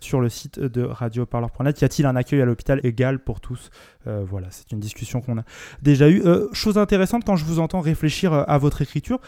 [0.00, 1.78] sur le site de radioparleur.net.
[1.82, 3.70] Y a-t-il un accueil à l'hôpital égal pour tous?
[4.06, 5.42] Voilà, c'est une discussion qu'on a
[5.82, 6.22] déjà eue.
[6.52, 9.20] chose intéressante quand je vous entends réfléchir à votre écriture,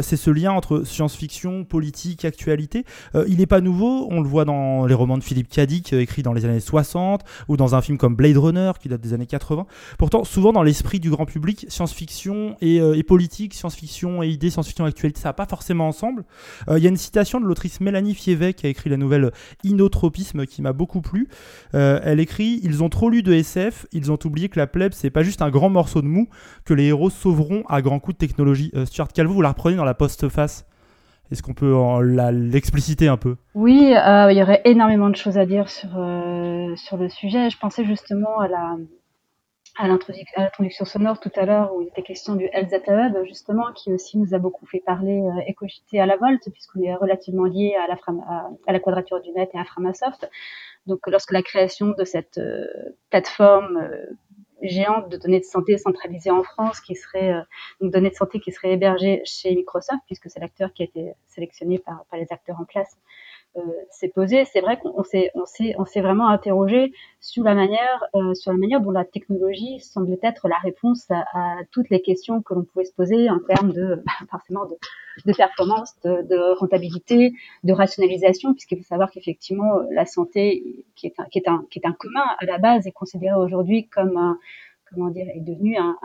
[0.00, 2.84] c'est ce lien entre science-fiction, politique, actualité.
[3.26, 6.32] il n'est pas nouveau, on le voit dans les romans de Philippe Cadic écrits dans
[6.32, 9.66] les années 60 ou dans un film comme Blade Runner qui date des années 80.
[9.98, 14.84] Pourtant, souvent dans l'esprit du grand public, science-fiction et, euh, politique, science-fiction et idées, science-fiction
[14.84, 16.24] actualité, ça va pas forcément ensemble.
[16.68, 19.32] Euh, il y a une citation de l'autrice Mélanie Fievet qui a écrit la nouvelle
[19.64, 21.28] Inotropisme qui m'a beaucoup plu.
[21.74, 24.92] Euh, elle écrit Ils ont trop lu de SF, ils ont oublié que la plèbe,
[24.92, 26.28] c'est pas juste un grand morceau de mou
[26.66, 28.70] que les héros sauveront à grands coups de technologie.
[28.84, 30.66] Stuart Calvo, vous la reprenez dans la post-face?
[31.30, 31.74] Est-ce qu'on peut
[32.32, 33.36] l'expliciter un peu?
[33.54, 37.50] Oui, euh, il y aurait énormément de choses à dire sur, euh, sur le sujet.
[37.50, 38.76] Je pensais justement à la
[39.78, 43.92] à l'introduction sonore tout à l'heure où il était question du Elzata Hub justement qui
[43.92, 45.52] aussi nous a beaucoup fait parler euh,
[45.92, 47.96] et à la volte puisqu'on est relativement lié à la,
[48.66, 50.28] à, la quadrature du net et à Framasoft.
[50.86, 52.40] Donc lorsque la création de cette
[53.10, 53.88] plateforme
[54.62, 57.34] géante de données de santé centralisées en France, qui serait
[57.80, 61.12] donc données de santé qui serait hébergée chez Microsoft, puisque c'est l'acteur qui a été
[61.28, 62.96] sélectionné par, par les acteurs en place.
[62.96, 63.19] euh,
[63.90, 68.04] s'est posé, c'est vrai qu'on s'est on s'est on s'est vraiment interrogé sur la manière
[68.14, 71.24] euh, sur la manière dont la technologie semblait être la réponse à,
[71.72, 74.76] toutes les questions que l'on pouvait se poser en termes de bah, forcément de,
[75.26, 77.32] de performance, de, de, rentabilité,
[77.64, 81.80] de rationalisation, puisqu'il faut savoir qu'effectivement la santé qui est un, qui est un qui
[81.80, 84.38] est un commun à la base est considérée aujourd'hui comme un
[84.92, 85.96] comment dire, est devenu un,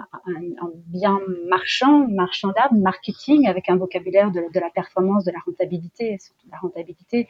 [0.88, 1.19] bien
[1.50, 6.58] marchand, marchandable, marketing, avec un vocabulaire de, la performance, de la rentabilité, surtout de la
[6.58, 7.28] rentabilité,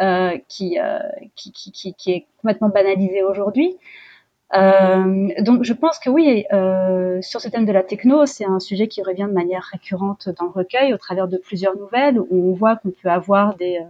[0.00, 0.98] euh, qui, euh,
[1.34, 3.76] qui, est complètement banalisé aujourd'hui.
[4.54, 6.44] Euh, donc je pense que oui,
[7.22, 10.46] sur ce thème de la techno, c'est un sujet qui revient de manière récurrente dans
[10.46, 13.80] le recueil, au travers de plusieurs nouvelles, où on voit qu'on peut avoir des,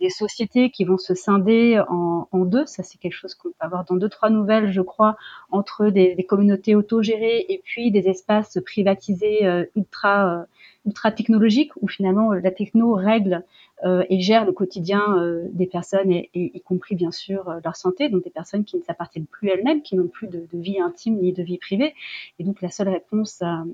[0.00, 2.66] des sociétés qui vont se scinder en, deux.
[2.66, 5.16] Ça, c'est quelque chose qu'on peut avoir dans deux, trois nouvelles, je crois,
[5.50, 10.44] entre des, des communautés autogérées et puis des espaces privatisés euh, ultra, euh,
[10.84, 13.44] ultra technologiques où finalement la techno règle
[13.84, 17.60] euh, et gère le quotidien euh, des personnes, et, et, y compris bien sûr euh,
[17.62, 20.58] leur santé, donc des personnes qui ne s'appartiennent plus elles-mêmes, qui n'ont plus de, de,
[20.58, 21.94] vie intime ni de vie privée.
[22.38, 23.64] Et donc la seule réponse à,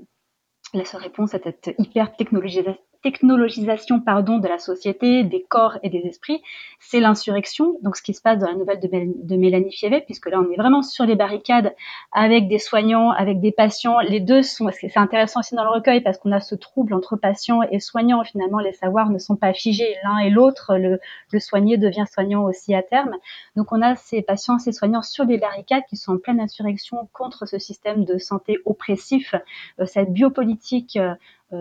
[0.73, 5.89] la seule réponse à cette hyper technologisation technologisation pardon, de la société, des corps et
[5.89, 6.41] des esprits,
[6.79, 7.77] c'est l'insurrection.
[7.81, 10.55] Donc ce qui se passe dans la nouvelle de, Mélanie Fievet, puisque là on est
[10.55, 11.75] vraiment sur les barricades
[12.11, 13.99] avec des soignants, avec des patients.
[13.99, 17.15] Les deux sont, c'est intéressant aussi dans le recueil parce qu'on a ce trouble entre
[17.17, 18.23] patients et soignants.
[18.23, 20.77] Finalement, les savoirs ne sont pas figés l'un et l'autre.
[20.77, 20.99] Le,
[21.31, 23.15] le soigné devient soignant aussi à terme.
[23.55, 27.09] Donc on a ces patients, ces soignants sur les barricades qui sont en pleine insurrection
[27.11, 29.35] contre ce système de santé oppressif,
[29.79, 31.15] euh, cette biopolitique euh,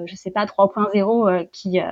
[0.06, 1.84] je sais pas 3.0 euh, qui, euh,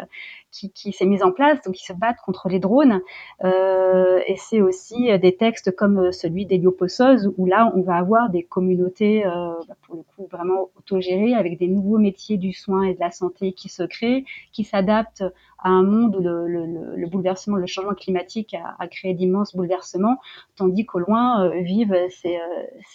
[0.51, 3.01] qui, qui s'est mise en place, donc ils se battent contre les drones.
[3.45, 8.43] Euh, et c'est aussi des textes comme celui d'Hélioposos, où là, on va avoir des
[8.43, 12.95] communautés, euh, bah, pour le coup, vraiment autogérées, avec des nouveaux métiers du soin et
[12.95, 15.25] de la santé qui se créent, qui s'adaptent
[15.63, 20.19] à un monde où le, le, le, bouleversement, le changement climatique a, créé d'immenses bouleversements,
[20.57, 22.39] tandis qu'au loin euh, vivent ces,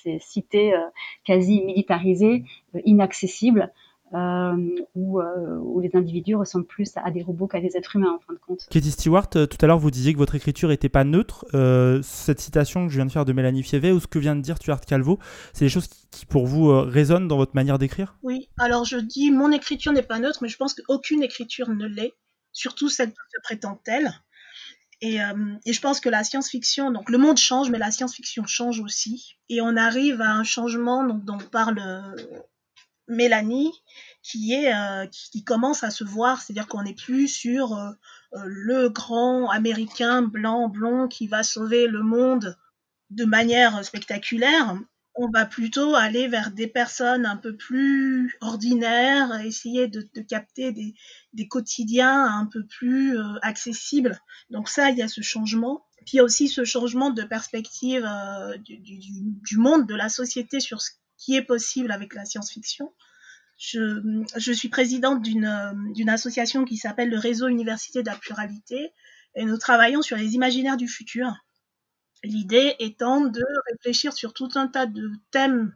[0.01, 0.73] ces cités
[1.23, 2.43] quasi militarisées,
[2.85, 7.95] inaccessibles, euh, où, euh, où, les individus ressemblent plus à des robots qu'à des êtres
[7.95, 8.67] humains en fin de compte.
[8.69, 11.45] Katie Stewart, euh, tout à l'heure vous disiez que votre écriture n'était pas neutre.
[11.53, 14.35] Euh, cette citation que je viens de faire de Mélanie Fievet ou ce que vient
[14.35, 15.19] de dire Stuart Calvo,
[15.53, 18.15] c'est des choses qui, qui pour vous euh, résonnent dans votre manière d'écrire?
[18.23, 21.87] Oui, alors je dis mon écriture n'est pas neutre, mais je pense qu'aucune écriture ne
[21.87, 22.13] l'est,
[22.53, 24.11] surtout celle qui se prétend telle.
[25.01, 28.45] Et, euh, et, je pense que la science-fiction, donc le monde change, mais la science-fiction
[28.45, 29.35] change aussi.
[29.49, 31.81] Et on arrive à un changement donc, dont parle
[33.07, 33.71] Mélanie
[34.21, 37.91] qui est euh, qui, commence à se voir, c'est-à-dire qu'on n'est plus sur euh,
[38.45, 42.57] le grand américain blanc blond qui va sauver le monde
[43.11, 44.77] de manière spectaculaire.
[45.17, 51.47] On va plutôt aller vers des personnes un peu plus ordinaires, essayer de, capter des,
[51.47, 54.19] quotidiens un peu plus euh, accessibles.
[54.49, 55.85] Donc ça, il y a ce changement.
[56.05, 58.07] Puis il y a aussi ce changement de perspective
[58.67, 60.91] du monde, de la société sur ce
[61.25, 62.93] qui est possible avec la science-fiction.
[63.57, 68.93] Je, suis présidente d'une association qui s'appelle le Réseau Université de la Pluralité
[69.33, 71.33] et nous travaillons sur les imaginaires du futur.
[72.23, 75.73] L'idée étant de réfléchir sur tout un tas de thèmes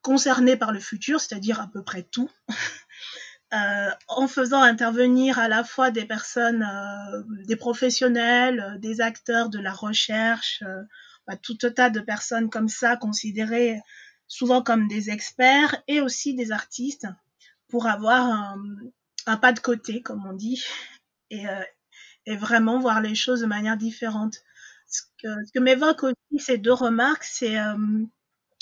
[0.00, 2.30] concernés par le futur, c'est-à-dire à peu près tout,
[3.52, 9.58] euh, en faisant intervenir à la fois des personnes, euh, des professionnels, des acteurs de
[9.58, 10.82] la recherche, euh,
[11.26, 13.80] bah, tout un tas de personnes comme ça considérées
[14.30, 17.08] souvent comme des experts et aussi des artistes
[17.68, 18.54] pour avoir
[19.26, 20.64] un, pas de côté, comme on dit,
[21.30, 21.62] et, euh,
[22.26, 24.38] et, vraiment voir les choses de manière différente.
[24.86, 28.04] Ce que, ce que m'évoque aussi ces deux remarques, c'est, euh,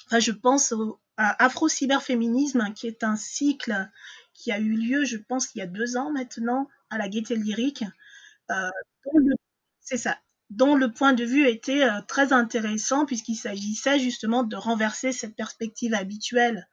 [0.06, 0.74] enfin, je pense
[1.16, 3.90] à Afro-Cyberféminisme, qui est un cycle
[4.32, 7.36] qui a eu lieu, je pense, il y a deux ans maintenant, à la Gaieté
[7.36, 7.84] Lyrique.
[8.50, 8.70] Euh,
[9.80, 10.18] c'est ça,
[10.50, 15.36] dont le point de vue était euh, très intéressant puisqu'il s'agissait justement de renverser cette
[15.36, 16.68] perspective habituelle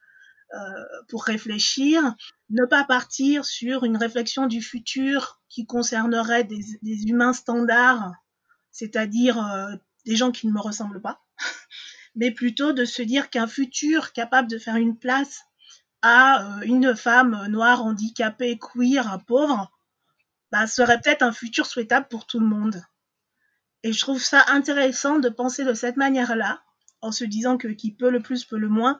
[0.53, 2.15] euh, pour réfléchir,
[2.49, 8.13] ne pas partir sur une réflexion du futur qui concernerait des, humains standards,
[8.71, 11.21] c'est-à-dire euh, des gens qui ne me ressemblent pas,
[12.15, 15.41] mais plutôt de se dire qu'un futur capable de faire une place
[16.01, 19.71] à une femme noire, handicapée, queer, pauvre,
[20.51, 22.83] bah, serait peut-être un futur souhaitable pour tout le monde.
[23.85, 26.63] Et je trouve ça intéressant de penser de cette manière-là,
[27.01, 28.99] en se disant que qui peut le plus peut le moins,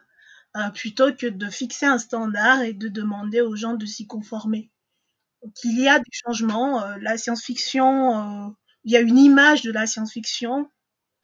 [0.56, 4.70] euh, plutôt que de fixer un standard et de demander aux gens de s'y conformer.
[5.42, 6.84] Donc il y a du changement.
[6.84, 8.52] Euh, la science-fiction, euh,
[8.84, 10.70] il y a une image de la science-fiction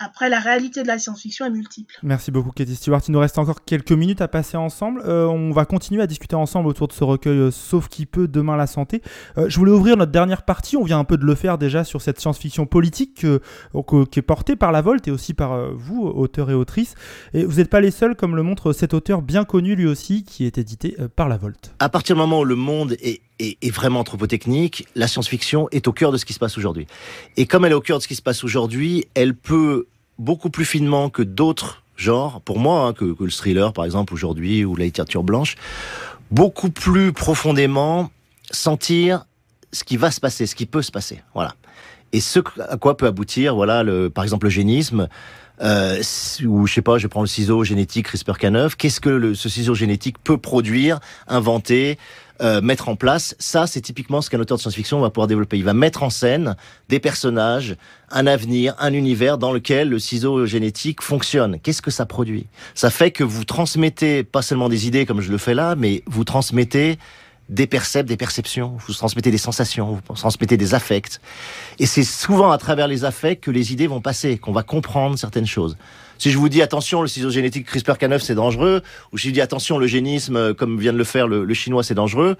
[0.03, 1.93] Après, la réalité de la science-fiction est multiple.
[2.01, 3.01] Merci beaucoup, Katie Stewart.
[3.07, 5.03] Il nous reste encore quelques minutes à passer ensemble.
[5.05, 8.27] Euh, on va continuer à discuter ensemble autour de ce recueil euh, Sauf qui peut,
[8.27, 9.03] demain la santé.
[9.37, 10.75] Euh, je voulais ouvrir notre dernière partie.
[10.75, 14.55] On vient un peu de le faire déjà sur cette science-fiction politique qui est portée
[14.55, 16.95] par la Volte et aussi par vous, auteurs et autrices.
[17.35, 20.23] Et vous n'êtes pas les seuls, comme le montre cet auteur bien connu lui aussi,
[20.23, 21.75] qui est édité par la Volte.
[21.77, 25.93] À partir du moment où le monde est est, vraiment anthropotechnique, la science-fiction est au
[25.93, 26.87] cœur de ce qui se passe aujourd'hui.
[27.37, 29.87] Et comme elle est au cœur de ce qui se passe aujourd'hui, elle peut
[30.21, 34.63] beaucoup plus finement que d'autres genres, pour moi, hein, que, le thriller par exemple aujourd'hui
[34.63, 35.55] ou la littérature blanche,
[36.29, 38.11] beaucoup plus profondément
[38.51, 39.25] sentir
[39.71, 41.21] ce qui va se passer, ce qui peut se passer.
[41.33, 41.55] Voilà.
[42.13, 45.07] Et ce à quoi peut aboutir, voilà, le, par exemple, le génisme,
[45.61, 46.01] euh,
[46.45, 50.17] ou je sais pas, je prends le ciseau génétique CRISPR-Cas9, qu'est-ce que ce ciseau génétique
[50.23, 51.97] peut produire, inventer,
[52.41, 53.35] euh, mettre en place?
[53.37, 55.57] Ça, c'est typiquement ce qu'un auteur de science-fiction va pouvoir développer.
[55.57, 56.55] Il va mettre en scène
[56.89, 57.75] des personnages,
[58.09, 61.59] un avenir, un univers dans lequel le ciseau génétique fonctionne.
[61.59, 62.47] Qu'est-ce que ça produit?
[62.73, 66.01] Ça fait que vous transmettez pas seulement des idées comme je le fais là, mais
[66.07, 66.97] vous transmettez
[67.51, 71.19] des percepts, des perceptions, vous transmettez des sensations, vous transmettez des affects.
[71.79, 75.19] Et c'est souvent à travers les affects que les idées vont passer, qu'on va comprendre
[75.19, 75.77] certaines choses.
[76.17, 79.41] Si je vous dis attention, le ciseau génétique CRISPR-Cas9 c'est dangereux, ou si je dis
[79.41, 82.37] attention, le génisme, euh, comme vient de le faire le, chinois, c'est dangereux.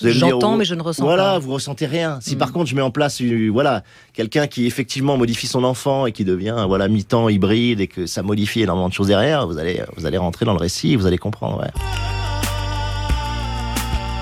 [0.00, 1.28] J'entends, oh, mais je ne ressens voilà, pas.
[1.30, 2.18] Voilà, vous ressentez rien.
[2.20, 2.38] Si mm.
[2.38, 3.20] par contre je mets en place,
[3.52, 8.06] voilà, quelqu'un qui effectivement modifie son enfant et qui devient voilà mi-temps hybride et que
[8.06, 10.96] ça modifie énormément de choses derrière, vous allez, vous allez rentrer dans le récit, et
[10.96, 11.60] vous allez comprendre.
[11.60, 12.27] Ouais.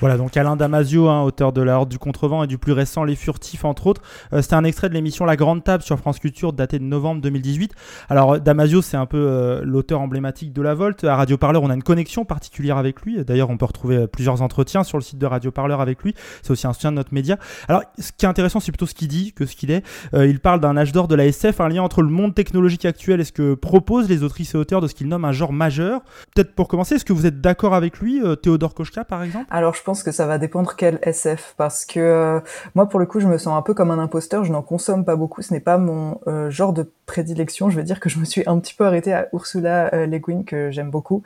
[0.00, 3.02] Voilà, donc Alain Damasio, hein, auteur de La Horde du Contrevent et du plus récent
[3.02, 4.00] Les Furtifs, entre autres.
[4.32, 7.20] Euh, c'était un extrait de l'émission La Grande Table sur France Culture, daté de novembre
[7.20, 7.74] 2018.
[8.08, 11.02] Alors, Damasio, c'est un peu euh, l'auteur emblématique de La Volte.
[11.02, 13.24] À Radio Parleur, on a une connexion particulière avec lui.
[13.24, 16.14] D'ailleurs, on peut retrouver euh, plusieurs entretiens sur le site de Radio Parleur avec lui.
[16.42, 17.36] C'est aussi un soutien de notre média.
[17.66, 19.82] Alors, ce qui est intéressant, c'est plutôt ce qu'il dit que ce qu'il est.
[20.14, 23.20] il parle d'un âge d'or de la SF, un lien entre le monde technologique actuel
[23.20, 26.02] et ce que proposent les autrices et auteurs de ce qu'il nomme un genre majeur.
[26.36, 29.46] Peut-être pour commencer, est-ce que vous êtes d'accord avec lui, Théodore Kochka, par exemple?
[29.88, 32.40] Pense que ça va dépendre quel SF, parce que euh,
[32.74, 35.02] moi, pour le coup, je me sens un peu comme un imposteur, je n'en consomme
[35.02, 38.18] pas beaucoup, ce n'est pas mon euh, genre de prédilection, je veux dire que je
[38.18, 41.22] me suis un petit peu arrêtée à Ursula euh, Le Guin, que j'aime beaucoup.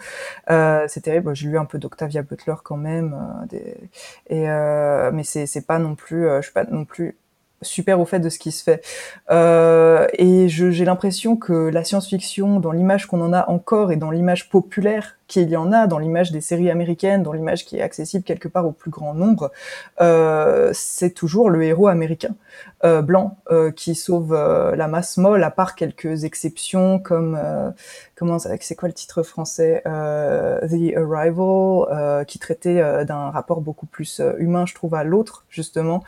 [0.46, 3.16] c'est terrible, j'ai lu un peu d'Octavia Butler quand même,
[4.30, 4.46] et,
[5.12, 7.16] mais c'est pas non plus, je suis pas non plus
[7.62, 8.84] super au fait de ce qui se fait.
[9.30, 14.10] Euh, et j'ai l'impression que la science-fiction, dans l'image qu'on en a encore et dans
[14.10, 17.82] l'image populaire qu'il y en a, dans l'image des séries américaines, dans l'image qui est
[17.82, 19.50] accessible quelque part au plus grand nombre,
[20.00, 22.34] euh, c'est toujours le héros américain
[22.84, 27.40] euh, blanc euh, qui sauve euh, la masse molle, à part quelques exceptions comme
[28.14, 34.66] comment c'est quoi le titre français The Arrival, qui traitait d'un rapport beaucoup plus humain,
[34.66, 36.02] je trouve, à l'autre justement.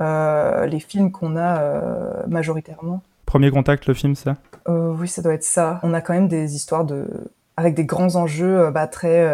[0.00, 3.02] Euh, les films qu'on a euh, majoritairement.
[3.26, 4.36] Premier contact, le film, ça?
[4.68, 5.80] Euh, Oui, ça doit être ça.
[5.82, 7.06] On a quand même des histoires de
[7.58, 9.26] avec des grands enjeux bah, très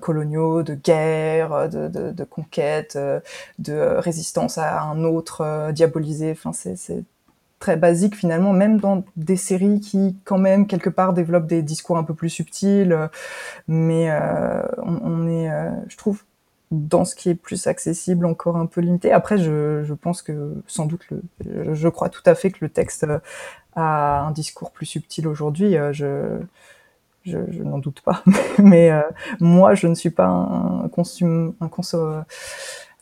[0.00, 2.98] coloniaux, de guerre, de, de, de conquête,
[3.58, 6.30] de résistance à un autre diabolisé.
[6.32, 7.04] Enfin, c'est
[7.58, 11.98] très basique finalement, même dans des séries qui quand même quelque part développent des discours
[11.98, 12.96] un peu plus subtils.
[13.66, 14.10] Mais
[14.78, 15.50] on, on, est,
[15.88, 16.22] je trouve,
[16.70, 19.12] dans ce qui est plus accessible, encore un peu limité.
[19.12, 22.68] Après, je, je pense que sans doute, le, je crois tout à fait que le
[22.68, 23.18] texte euh,
[23.76, 25.76] a un discours plus subtil aujourd'hui.
[25.76, 26.38] Euh, je,
[27.24, 28.22] je, n'en doute pas.
[28.58, 29.00] Mais euh,
[29.40, 30.90] moi, je ne suis pas un,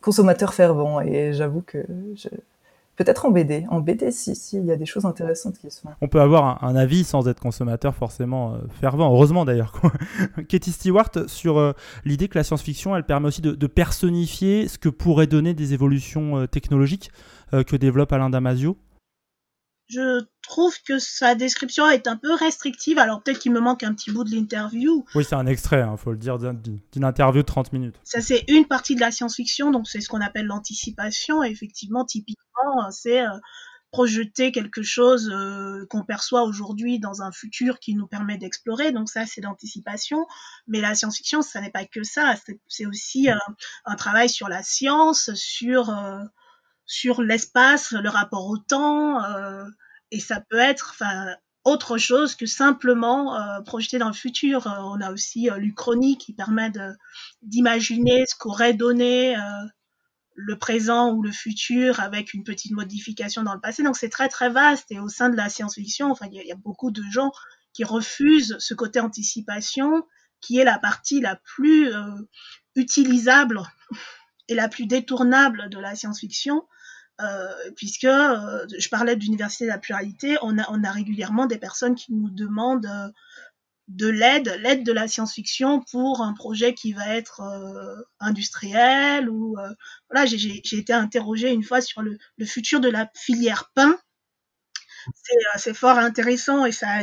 [0.00, 1.84] consommateur fervent et j'avoue que
[2.94, 3.64] Peut-être en BD.
[3.70, 5.88] En BD, si, il y a des choses intéressantes qui sont.
[6.02, 9.10] On peut avoir un, avis sans être consommateur forcément euh, fervent.
[9.10, 9.80] Heureusement d'ailleurs.
[10.48, 11.72] Katie Stewart sur euh,
[12.04, 16.46] l'idée que la science-fiction, elle permet aussi de, personnifier ce que pourraient donner des évolutions
[16.46, 17.10] technologiques
[17.50, 18.76] que développe Alain Damasio.
[19.92, 22.98] Je trouve que sa description est un peu restrictive.
[22.98, 25.04] Alors peut-être qu'il me manque un petit bout de l'interview.
[25.14, 27.96] Oui, c'est un extrait, il hein, faut le dire, d'une interview de 30 minutes.
[28.02, 31.42] Ça, c'est une partie de la science-fiction, donc c'est ce qu'on appelle l'anticipation.
[31.42, 33.38] Effectivement, typiquement, c'est euh,
[33.90, 38.92] projeter quelque chose euh, qu'on perçoit aujourd'hui dans un futur qui nous permet d'explorer.
[38.92, 40.26] Donc ça, c'est l'anticipation.
[40.68, 42.34] Mais la science-fiction, ça n'est pas que ça.
[42.66, 43.34] C'est aussi euh,
[43.84, 45.94] un travail sur la science, sur
[46.84, 49.18] sur l'espace, le rapport au temps,
[50.12, 51.02] et ça peut être
[51.64, 54.66] autre chose que simplement euh, projeter dans le futur.
[54.66, 56.70] Euh, on a aussi euh, l'Uchronie qui permet
[57.42, 59.36] d'imaginer ce qu'aurait donné
[60.34, 63.82] le présent ou le futur avec une petite modification dans le passé.
[63.82, 66.56] Donc c'est très très vaste et au sein de la science-fiction, enfin il y, a
[66.56, 67.32] beaucoup de gens
[67.72, 70.04] qui refusent ce côté anticipation
[70.40, 72.02] qui est la partie la plus euh,
[72.74, 73.62] utilisable
[74.48, 76.81] et la plus détournable de la science-fiction, euh,
[77.76, 82.30] puisque euh, je parlais d'université de la pluralité, on a, régulièrement des personnes qui nous
[82.30, 83.08] demandent euh,
[83.88, 89.58] de l'aide, l'aide de la science-fiction pour un projet qui va être euh, industriel ou
[89.58, 89.68] euh,
[90.10, 93.96] voilà, j'ai été interrogée une fois sur le, futur de la filière pain.
[95.56, 97.02] C'est fort intéressant et ça,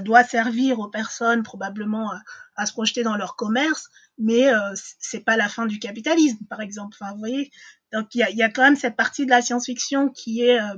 [0.00, 2.20] doit servir aux personnes probablement à,
[2.56, 3.88] à, se projeter dans leur commerce,
[4.18, 6.96] mais euh, c'est pas la fin du capitalisme, par exemple.
[7.00, 7.52] Enfin, vous voyez,
[7.96, 10.76] donc il y a, quand même cette partie de la science-fiction qui est euh,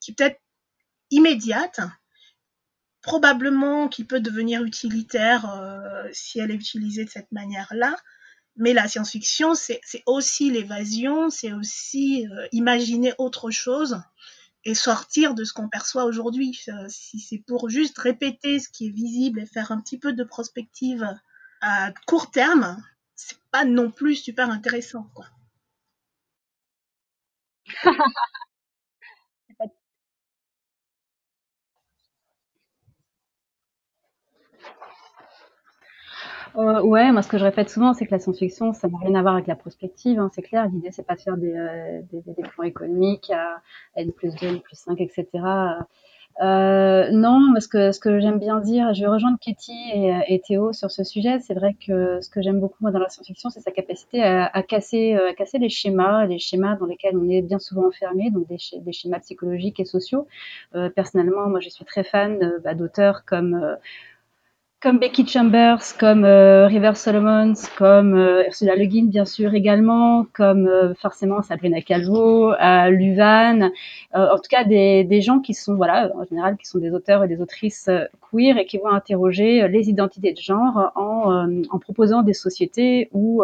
[0.00, 0.40] qui peut-être
[1.10, 1.80] immédiate,
[3.02, 7.94] probablement qui peut devenir utilitaire euh, si elle est utilisée de cette manière-là.
[8.56, 14.00] Mais la science-fiction, c'est aussi l'évasion, c'est aussi euh, imaginer autre chose
[14.64, 16.58] et sortir de ce qu'on perçoit aujourd'hui.
[16.88, 20.24] Si c'est pour juste répéter ce qui est visible et faire un petit peu de
[20.24, 21.06] prospective
[21.60, 22.82] à court terme,
[23.16, 25.26] c'est pas non plus super intéressant, quoi.
[36.56, 39.14] Euh, ouais, moi ce que je répète souvent, c'est que la science-fiction, ça n'a rien
[39.16, 40.68] à voir avec la prospective, hein, c'est clair.
[40.68, 42.00] L'idée, c'est pas de faire des, euh,
[42.54, 43.60] plans économiques à
[43.96, 45.26] N plus 2, N plus 5, etc.
[46.42, 50.40] Euh, non, parce que ce que j'aime bien dire, je vais rejoindre Katie et, et
[50.40, 51.38] Théo sur ce sujet.
[51.40, 54.62] C'est vrai que ce que j'aime beaucoup moi dans la science-fiction, c'est sa capacité à,
[54.62, 58.48] casser, à casser les schémas, les schémas dans lesquels on est bien souvent enfermé, donc
[58.48, 60.26] des, schémas psychologiques et sociaux.
[60.74, 63.76] Euh, personnellement, moi, je suis très fan euh, bah, d'auteurs comme euh,
[64.84, 70.26] comme Becky Chambers, comme euh, River Solomons, comme euh, Ursula Le Guin, bien sûr également,
[70.34, 73.70] comme euh, forcément Sabrina Calvo, euh, Luvan,
[74.12, 77.28] en tout cas des, gens qui sont, voilà, en général, qui sont des auteurs et
[77.28, 77.88] des autrices
[78.20, 83.42] queer et qui vont interroger les identités de genre en, proposant des sociétés où,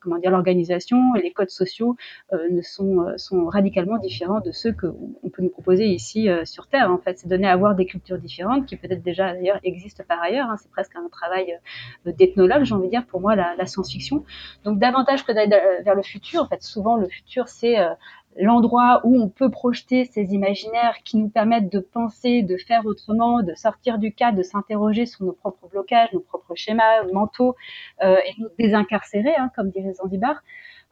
[0.00, 1.96] comment dire, l'organisation et les codes sociaux
[2.32, 6.90] ne sont, sont radicalement différents de ceux qu'on peut nous proposer ici sur Terre.
[6.90, 10.22] En fait, c'est donner à voir des cultures différentes qui peut-être déjà d'ailleurs existent par
[10.22, 11.58] ailleurs Hein, c'est presque un travail
[12.06, 14.24] euh, d'ethnologue, j'ai envie de dire, pour moi, la, science-fiction.
[14.64, 17.94] Donc, davantage que d'aller vers le futur, en fait, souvent, le futur, c'est euh,
[18.36, 23.42] l'endroit où on peut projeter ces imaginaires qui nous permettent de penser, de faire autrement,
[23.42, 27.54] de sortir du cadre, de s'interroger sur nos propres blocages, nos propres schémas mentaux
[28.02, 30.42] euh, et nous désincarcérer, hein, comme dirait Zanzibar.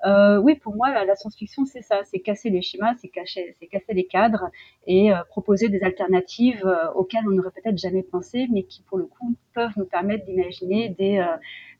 [0.04, 3.94] Euh, oui, pour moi, la, science-fiction, c'est ça, c'est casser les schémas, c'est casser, casser
[3.94, 4.50] les cadres
[4.86, 8.98] et euh, proposer des alternatives euh, auxquelles on n'aurait peut-être jamais pensé, mais qui, pour
[8.98, 11.36] le coup, peuvent nous permettre d'imaginer des, euh,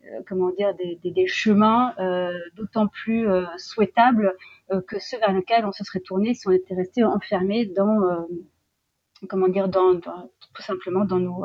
[0.07, 1.95] euh, comment dire, des, des, des chemins
[2.55, 3.27] d'autant plus
[3.59, 4.35] souhaitables
[4.87, 8.27] que ceux vers lesquels on se serait tourné si on était resté enfermé dans
[9.29, 11.45] comment dire, dans, dans, tout simplement dans nos,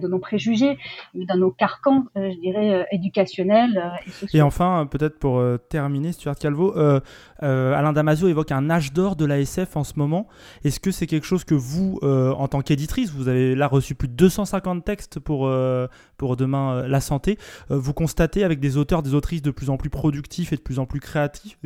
[0.00, 0.78] dans, nos préjugés,
[1.14, 4.38] mais dans nos carcans, euh, je dirais, euh, éducationnels euh, et.
[4.38, 6.74] Et enfin, peut-être pour terminer, Stuart Calvo,
[7.40, 10.28] Alain Damasio évoque un âge d'or de l'ASF en ce moment.
[10.64, 14.08] Est-ce que c'est quelque chose que vous, en tant qu'éditrice, vous avez là reçu plus
[14.08, 15.50] de 250 textes pour,
[16.18, 17.38] pour demain la santé,
[17.70, 20.78] vous constatez avec des auteurs, des autrices de plus en plus productifs et de plus
[20.78, 21.56] en plus créatifs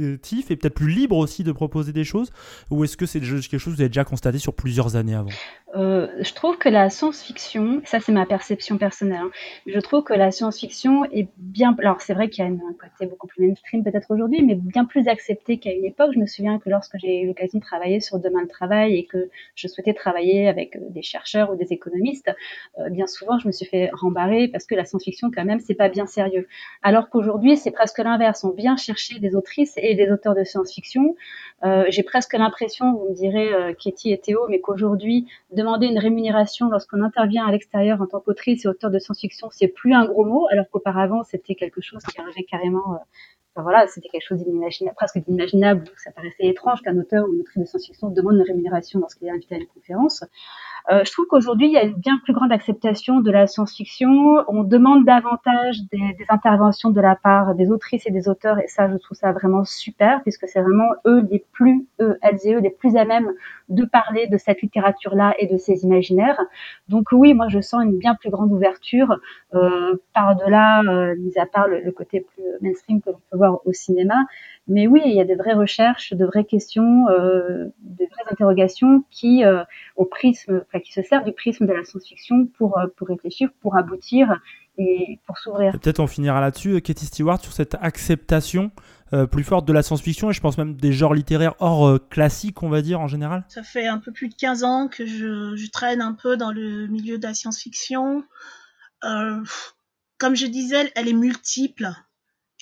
[0.50, 2.30] et peut-être plus libres aussi de proposer des choses
[2.70, 5.30] Ou est-ce que c'est quelque chose que vous avez déjà constaté sur plusieurs années avant?
[5.74, 9.30] Euh, je trouve que la science-fiction, ça c'est ma perception personnelle, hein,
[9.66, 13.06] je trouve que la science-fiction est bien, alors c'est vrai qu'il y a un côté
[13.06, 16.10] beaucoup plus mainstream peut-être aujourd'hui, mais bien plus accepté qu'à une époque.
[16.14, 19.06] Je me souviens que lorsque j'ai eu l'occasion de travailler sur Demain le travail et
[19.06, 22.30] que je souhaitais travailler avec euh, des chercheurs ou des économistes,
[22.78, 25.74] euh, bien souvent je me suis fait rembarrer parce que la science-fiction quand même c'est
[25.74, 26.48] pas bien sérieux.
[26.82, 31.16] Alors qu'aujourd'hui c'est presque l'inverse, on vient chercher des autrices et des auteurs de science-fiction.
[31.64, 35.98] Euh, j'ai presque l'impression, vous me direz euh, Katie et Théo, mais qu'aujourd'hui demander une
[35.98, 40.04] rémunération lorsqu'on intervient à l'extérieur en tant qu'autrice et auteur de science-fiction, c'est plus un
[40.06, 42.98] gros mot, alors qu'auparavant, c'était quelque chose qui arrivait carrément.
[43.54, 45.84] Voilà, c'était quelque chose d'inimaginable, presque d'inimaginable.
[45.98, 49.30] Ça paraissait étrange qu'un auteur ou une autrice de science-fiction demande une rémunération lorsqu'il est
[49.30, 50.24] invité à une conférence.
[50.90, 54.44] Euh, je trouve qu'aujourd'hui, il y a une bien plus grande acceptation de la science-fiction.
[54.48, 58.66] On demande davantage des, des, interventions de la part des autrices et des auteurs, et
[58.66, 62.54] ça, je trouve ça vraiment super, puisque c'est vraiment eux les plus, eux, elles et
[62.54, 63.30] eux, les plus à même
[63.68, 66.40] de parler de cette littérature-là et de ces imaginaires.
[66.88, 69.18] Donc oui, moi, je sens une bien plus grande ouverture
[69.54, 73.60] euh, par-delà, euh, mis à part le, le, côté plus mainstream que l'on peut voir
[73.66, 74.14] au cinéma.
[74.68, 79.04] Mais oui, il y a des vraies recherches, de vraies questions, euh, des vraies interrogations
[79.10, 79.64] qui, euh,
[79.96, 83.50] au prisme, enfin, qui se servent du prisme de la science-fiction pour, euh, pour réfléchir,
[83.60, 84.40] pour aboutir
[84.78, 85.72] et pour s'ouvrir.
[85.72, 88.70] Peut-être on finira là-dessus, Katie Stewart, sur cette acceptation
[89.14, 91.98] euh, plus forte de la science-fiction et je pense même des genres littéraires hors euh,
[91.98, 95.04] classique, on va dire, en général Ça fait un peu plus de 15 ans que
[95.04, 98.24] je, je traîne un peu dans le milieu de la science-fiction.
[99.04, 99.42] Euh,
[100.16, 101.90] comme je disais, elle est multiple.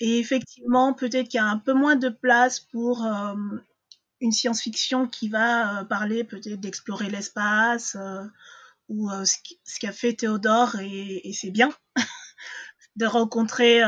[0.01, 3.35] Et effectivement, peut-être qu'il y a un peu moins de place pour euh,
[4.19, 8.23] une science-fiction qui va euh, parler peut-être d'explorer l'espace euh,
[8.89, 11.71] ou ce qu'a fait Théodore et, c'est bien
[12.95, 13.81] de rencontrer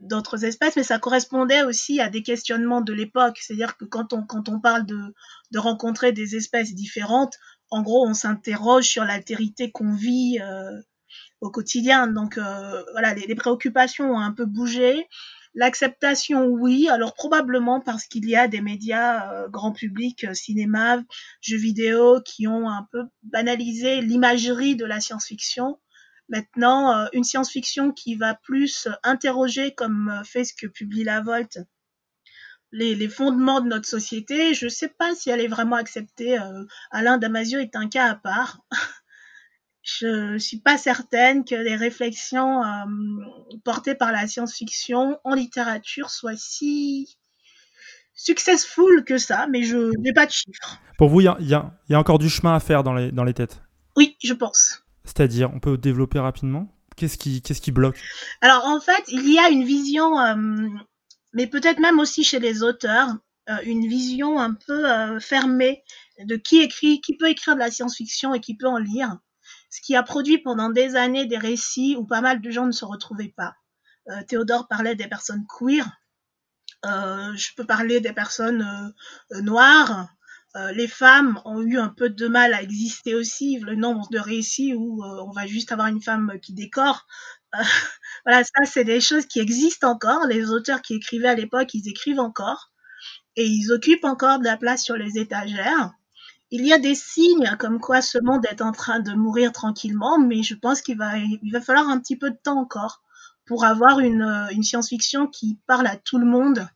[0.00, 3.36] d'autres espèces, mais ça correspondait aussi à des questionnements de l'époque.
[3.38, 5.14] C'est-à-dire que quand on, quand on parle de,
[5.50, 7.34] de rencontrer des espèces différentes,
[7.70, 10.38] en gros, on s'interroge sur l'altérité qu'on vit
[11.42, 12.06] au quotidien.
[12.06, 12.38] Donc
[12.92, 15.06] voilà, les, préoccupations ont un peu bougé.
[15.56, 16.86] L'acceptation, oui.
[16.90, 21.02] Alors probablement parce qu'il y a des médias euh, grand public, euh, cinéma,
[21.40, 25.80] jeux vidéo, qui ont un peu banalisé l'imagerie de la science-fiction.
[26.28, 31.58] Maintenant, euh, une science-fiction qui va plus interroger, comme fait ce que publie La Volte,
[32.70, 36.36] les, les, fondements de notre société, je ne sais pas si elle est vraiment acceptée.
[36.90, 38.60] Alain Damasio est un cas à part.
[39.86, 42.84] je ne suis pas certaine que les réflexions euh,
[43.64, 47.16] portées par la science-fiction en littérature soient si
[48.12, 50.80] successful que ça, mais je n'ai pas de chiffres.
[50.98, 53.34] Pour vous, il y, y a, encore du chemin à faire dans les, dans les
[53.34, 53.62] têtes?
[53.96, 54.82] Oui, je pense.
[55.04, 56.66] C'est-à-dire, on peut développer rapidement?
[56.96, 58.00] Qu'est-ce qui, qu'est-ce qui bloque?
[58.40, 60.68] Alors, en fait, il y a une vision, euh,
[61.32, 63.10] mais peut-être même aussi chez les auteurs,
[63.50, 65.84] euh, une vision un peu fermée
[66.18, 69.18] de qui écrit, qui peut écrire de la science-fiction et qui peut en lire
[69.70, 72.72] ce qui a produit pendant des années des récits où pas mal de gens ne
[72.72, 73.56] se retrouvaient pas.
[74.08, 75.84] Euh, Théodore parlait des personnes queer,
[76.84, 78.94] euh, je peux parler des personnes
[79.32, 80.08] euh, noires.
[80.72, 84.72] les femmes ont eu un peu de mal à exister aussi, le nombre de récits
[84.74, 87.06] où on va juste avoir une femme qui décore.
[88.24, 90.26] voilà, ça c'est des choses qui existent encore.
[90.26, 92.72] Les auteurs qui écrivaient à l'époque, ils écrivent encore
[93.36, 95.92] et ils occupent encore de la place sur les étagères
[96.56, 100.18] il y a des signes comme quoi ce monde est en train de mourir tranquillement,
[100.18, 103.02] mais je pense qu'il va, il va falloir un petit peu de temps encore
[103.46, 106.66] pour avoir une, euh, une science-fiction qui parle à tout le monde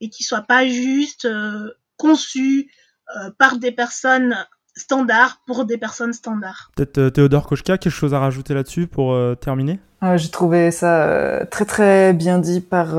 [0.00, 2.70] et qui soit pas juste euh, conçue
[3.16, 4.36] euh, par des personnes
[4.76, 6.70] standards pour des personnes standards.
[6.76, 9.80] Peut-être Théodore Kochka, quelque chose à rajouter là-dessus pour terminer?
[10.00, 12.94] Ah, J'ai trouvé ça très très bien dit par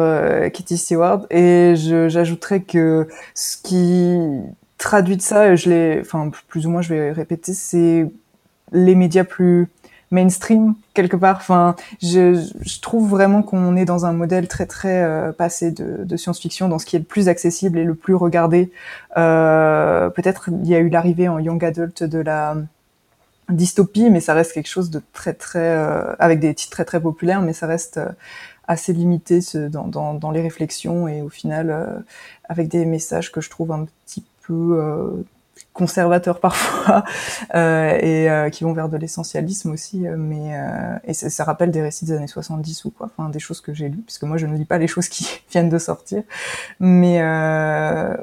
[0.52, 4.18] Kitty Stewart et j'ajouterais que ce qui
[4.80, 8.10] traduit de ça, je l'ai, enfin plus ou moins, je vais répéter, c'est
[8.72, 9.68] les médias plus
[10.12, 11.38] mainstream quelque part.
[11.38, 16.68] Enfin, je, trouve vraiment qu'on est dans un modèle très très euh, passé de, science-fiction,
[16.68, 18.72] dans ce qui est le plus accessible et le plus regardé.
[19.18, 22.56] Euh, Peut-être il y a eu l'arrivée en young adult de la
[23.50, 27.02] dystopie, mais ça reste quelque chose de très très euh, avec des titres très très
[27.02, 28.10] populaires, mais ça reste euh,
[28.68, 32.00] assez limité dans, dans, les réflexions et au final euh,
[32.48, 34.24] avec des messages que je trouve un petit
[34.54, 35.26] euh,
[35.74, 37.04] conservateurs parfois
[37.56, 40.58] euh, et euh, qui vont vers de l'essentialisme aussi mais
[41.04, 43.90] et ça, rappelle des récits des années 70 ou quoi enfin des choses que j'ai
[43.90, 46.24] lues puisque moi je ne lis pas les choses qui viennent de sortir
[46.80, 47.22] mais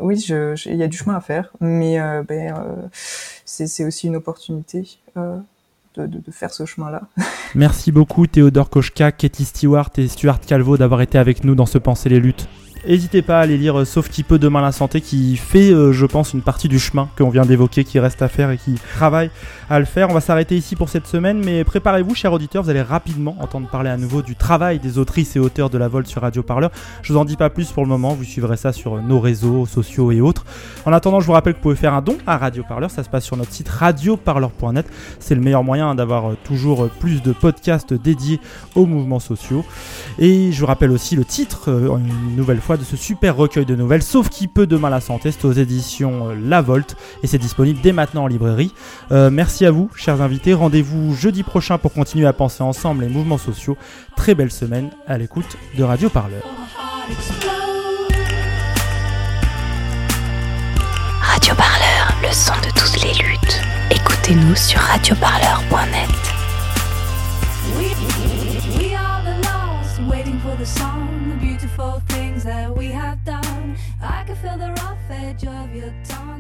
[0.00, 2.54] oui il y a du chemin à faire mais ben,
[3.44, 7.02] c'est aussi une opportunité de, de, faire ce chemin-là.
[7.54, 11.78] Merci beaucoup Théodore Kochka, Katie Stewart et Stuart Calvo d'avoir été avec nous dans ce
[11.78, 12.48] Penser les luttes.
[12.88, 15.92] N'hésitez pas à aller lire euh, Sauf qui peut demain la santé qui fait, euh,
[15.92, 18.76] je pense, une partie du chemin qu'on vient d'évoquer, qui reste à faire et qui
[18.94, 19.30] travaille
[19.68, 20.08] à le faire.
[20.08, 23.68] On va s'arrêter ici pour cette semaine, mais préparez-vous, chers auditeurs, vous allez rapidement entendre
[23.68, 26.70] parler à nouveau du travail des autrices et auteurs de la Volte sur Radio Parleur.
[27.02, 29.66] Je vous en dis pas plus pour le moment, vous suivrez ça sur nos réseaux
[29.66, 30.44] sociaux et autres.
[30.84, 33.02] En attendant, je vous rappelle que vous pouvez faire un don à Radio Parleur, ça
[33.02, 34.86] se passe sur notre site radioparleur.net.
[35.18, 38.40] C'est le meilleur moyen d'avoir euh, toujours plus de podcasts dédiés
[38.76, 39.64] aux mouvements sociaux.
[40.20, 43.74] Et je vous rappelle aussi le titre, une nouvelle fois, de ce super recueil de
[43.74, 47.38] nouvelles, sauf qui peut demain la santé, c'est aux éditions euh, La Volte et c'est
[47.38, 48.72] disponible dès maintenant en librairie.
[49.12, 50.54] Euh, merci à vous, chers invités.
[50.54, 53.76] Rendez-vous jeudi prochain pour continuer à penser ensemble les mouvements sociaux.
[54.16, 56.42] Très belle semaine à l'écoute de Radio Parleur.
[61.20, 63.60] Radio Parleur, le son de toutes les luttes.
[63.90, 66.26] Écoutez-nous sur radioparleur.net.
[72.46, 73.76] that we have done.
[74.00, 76.35] I can feel the rough edge of your tongue.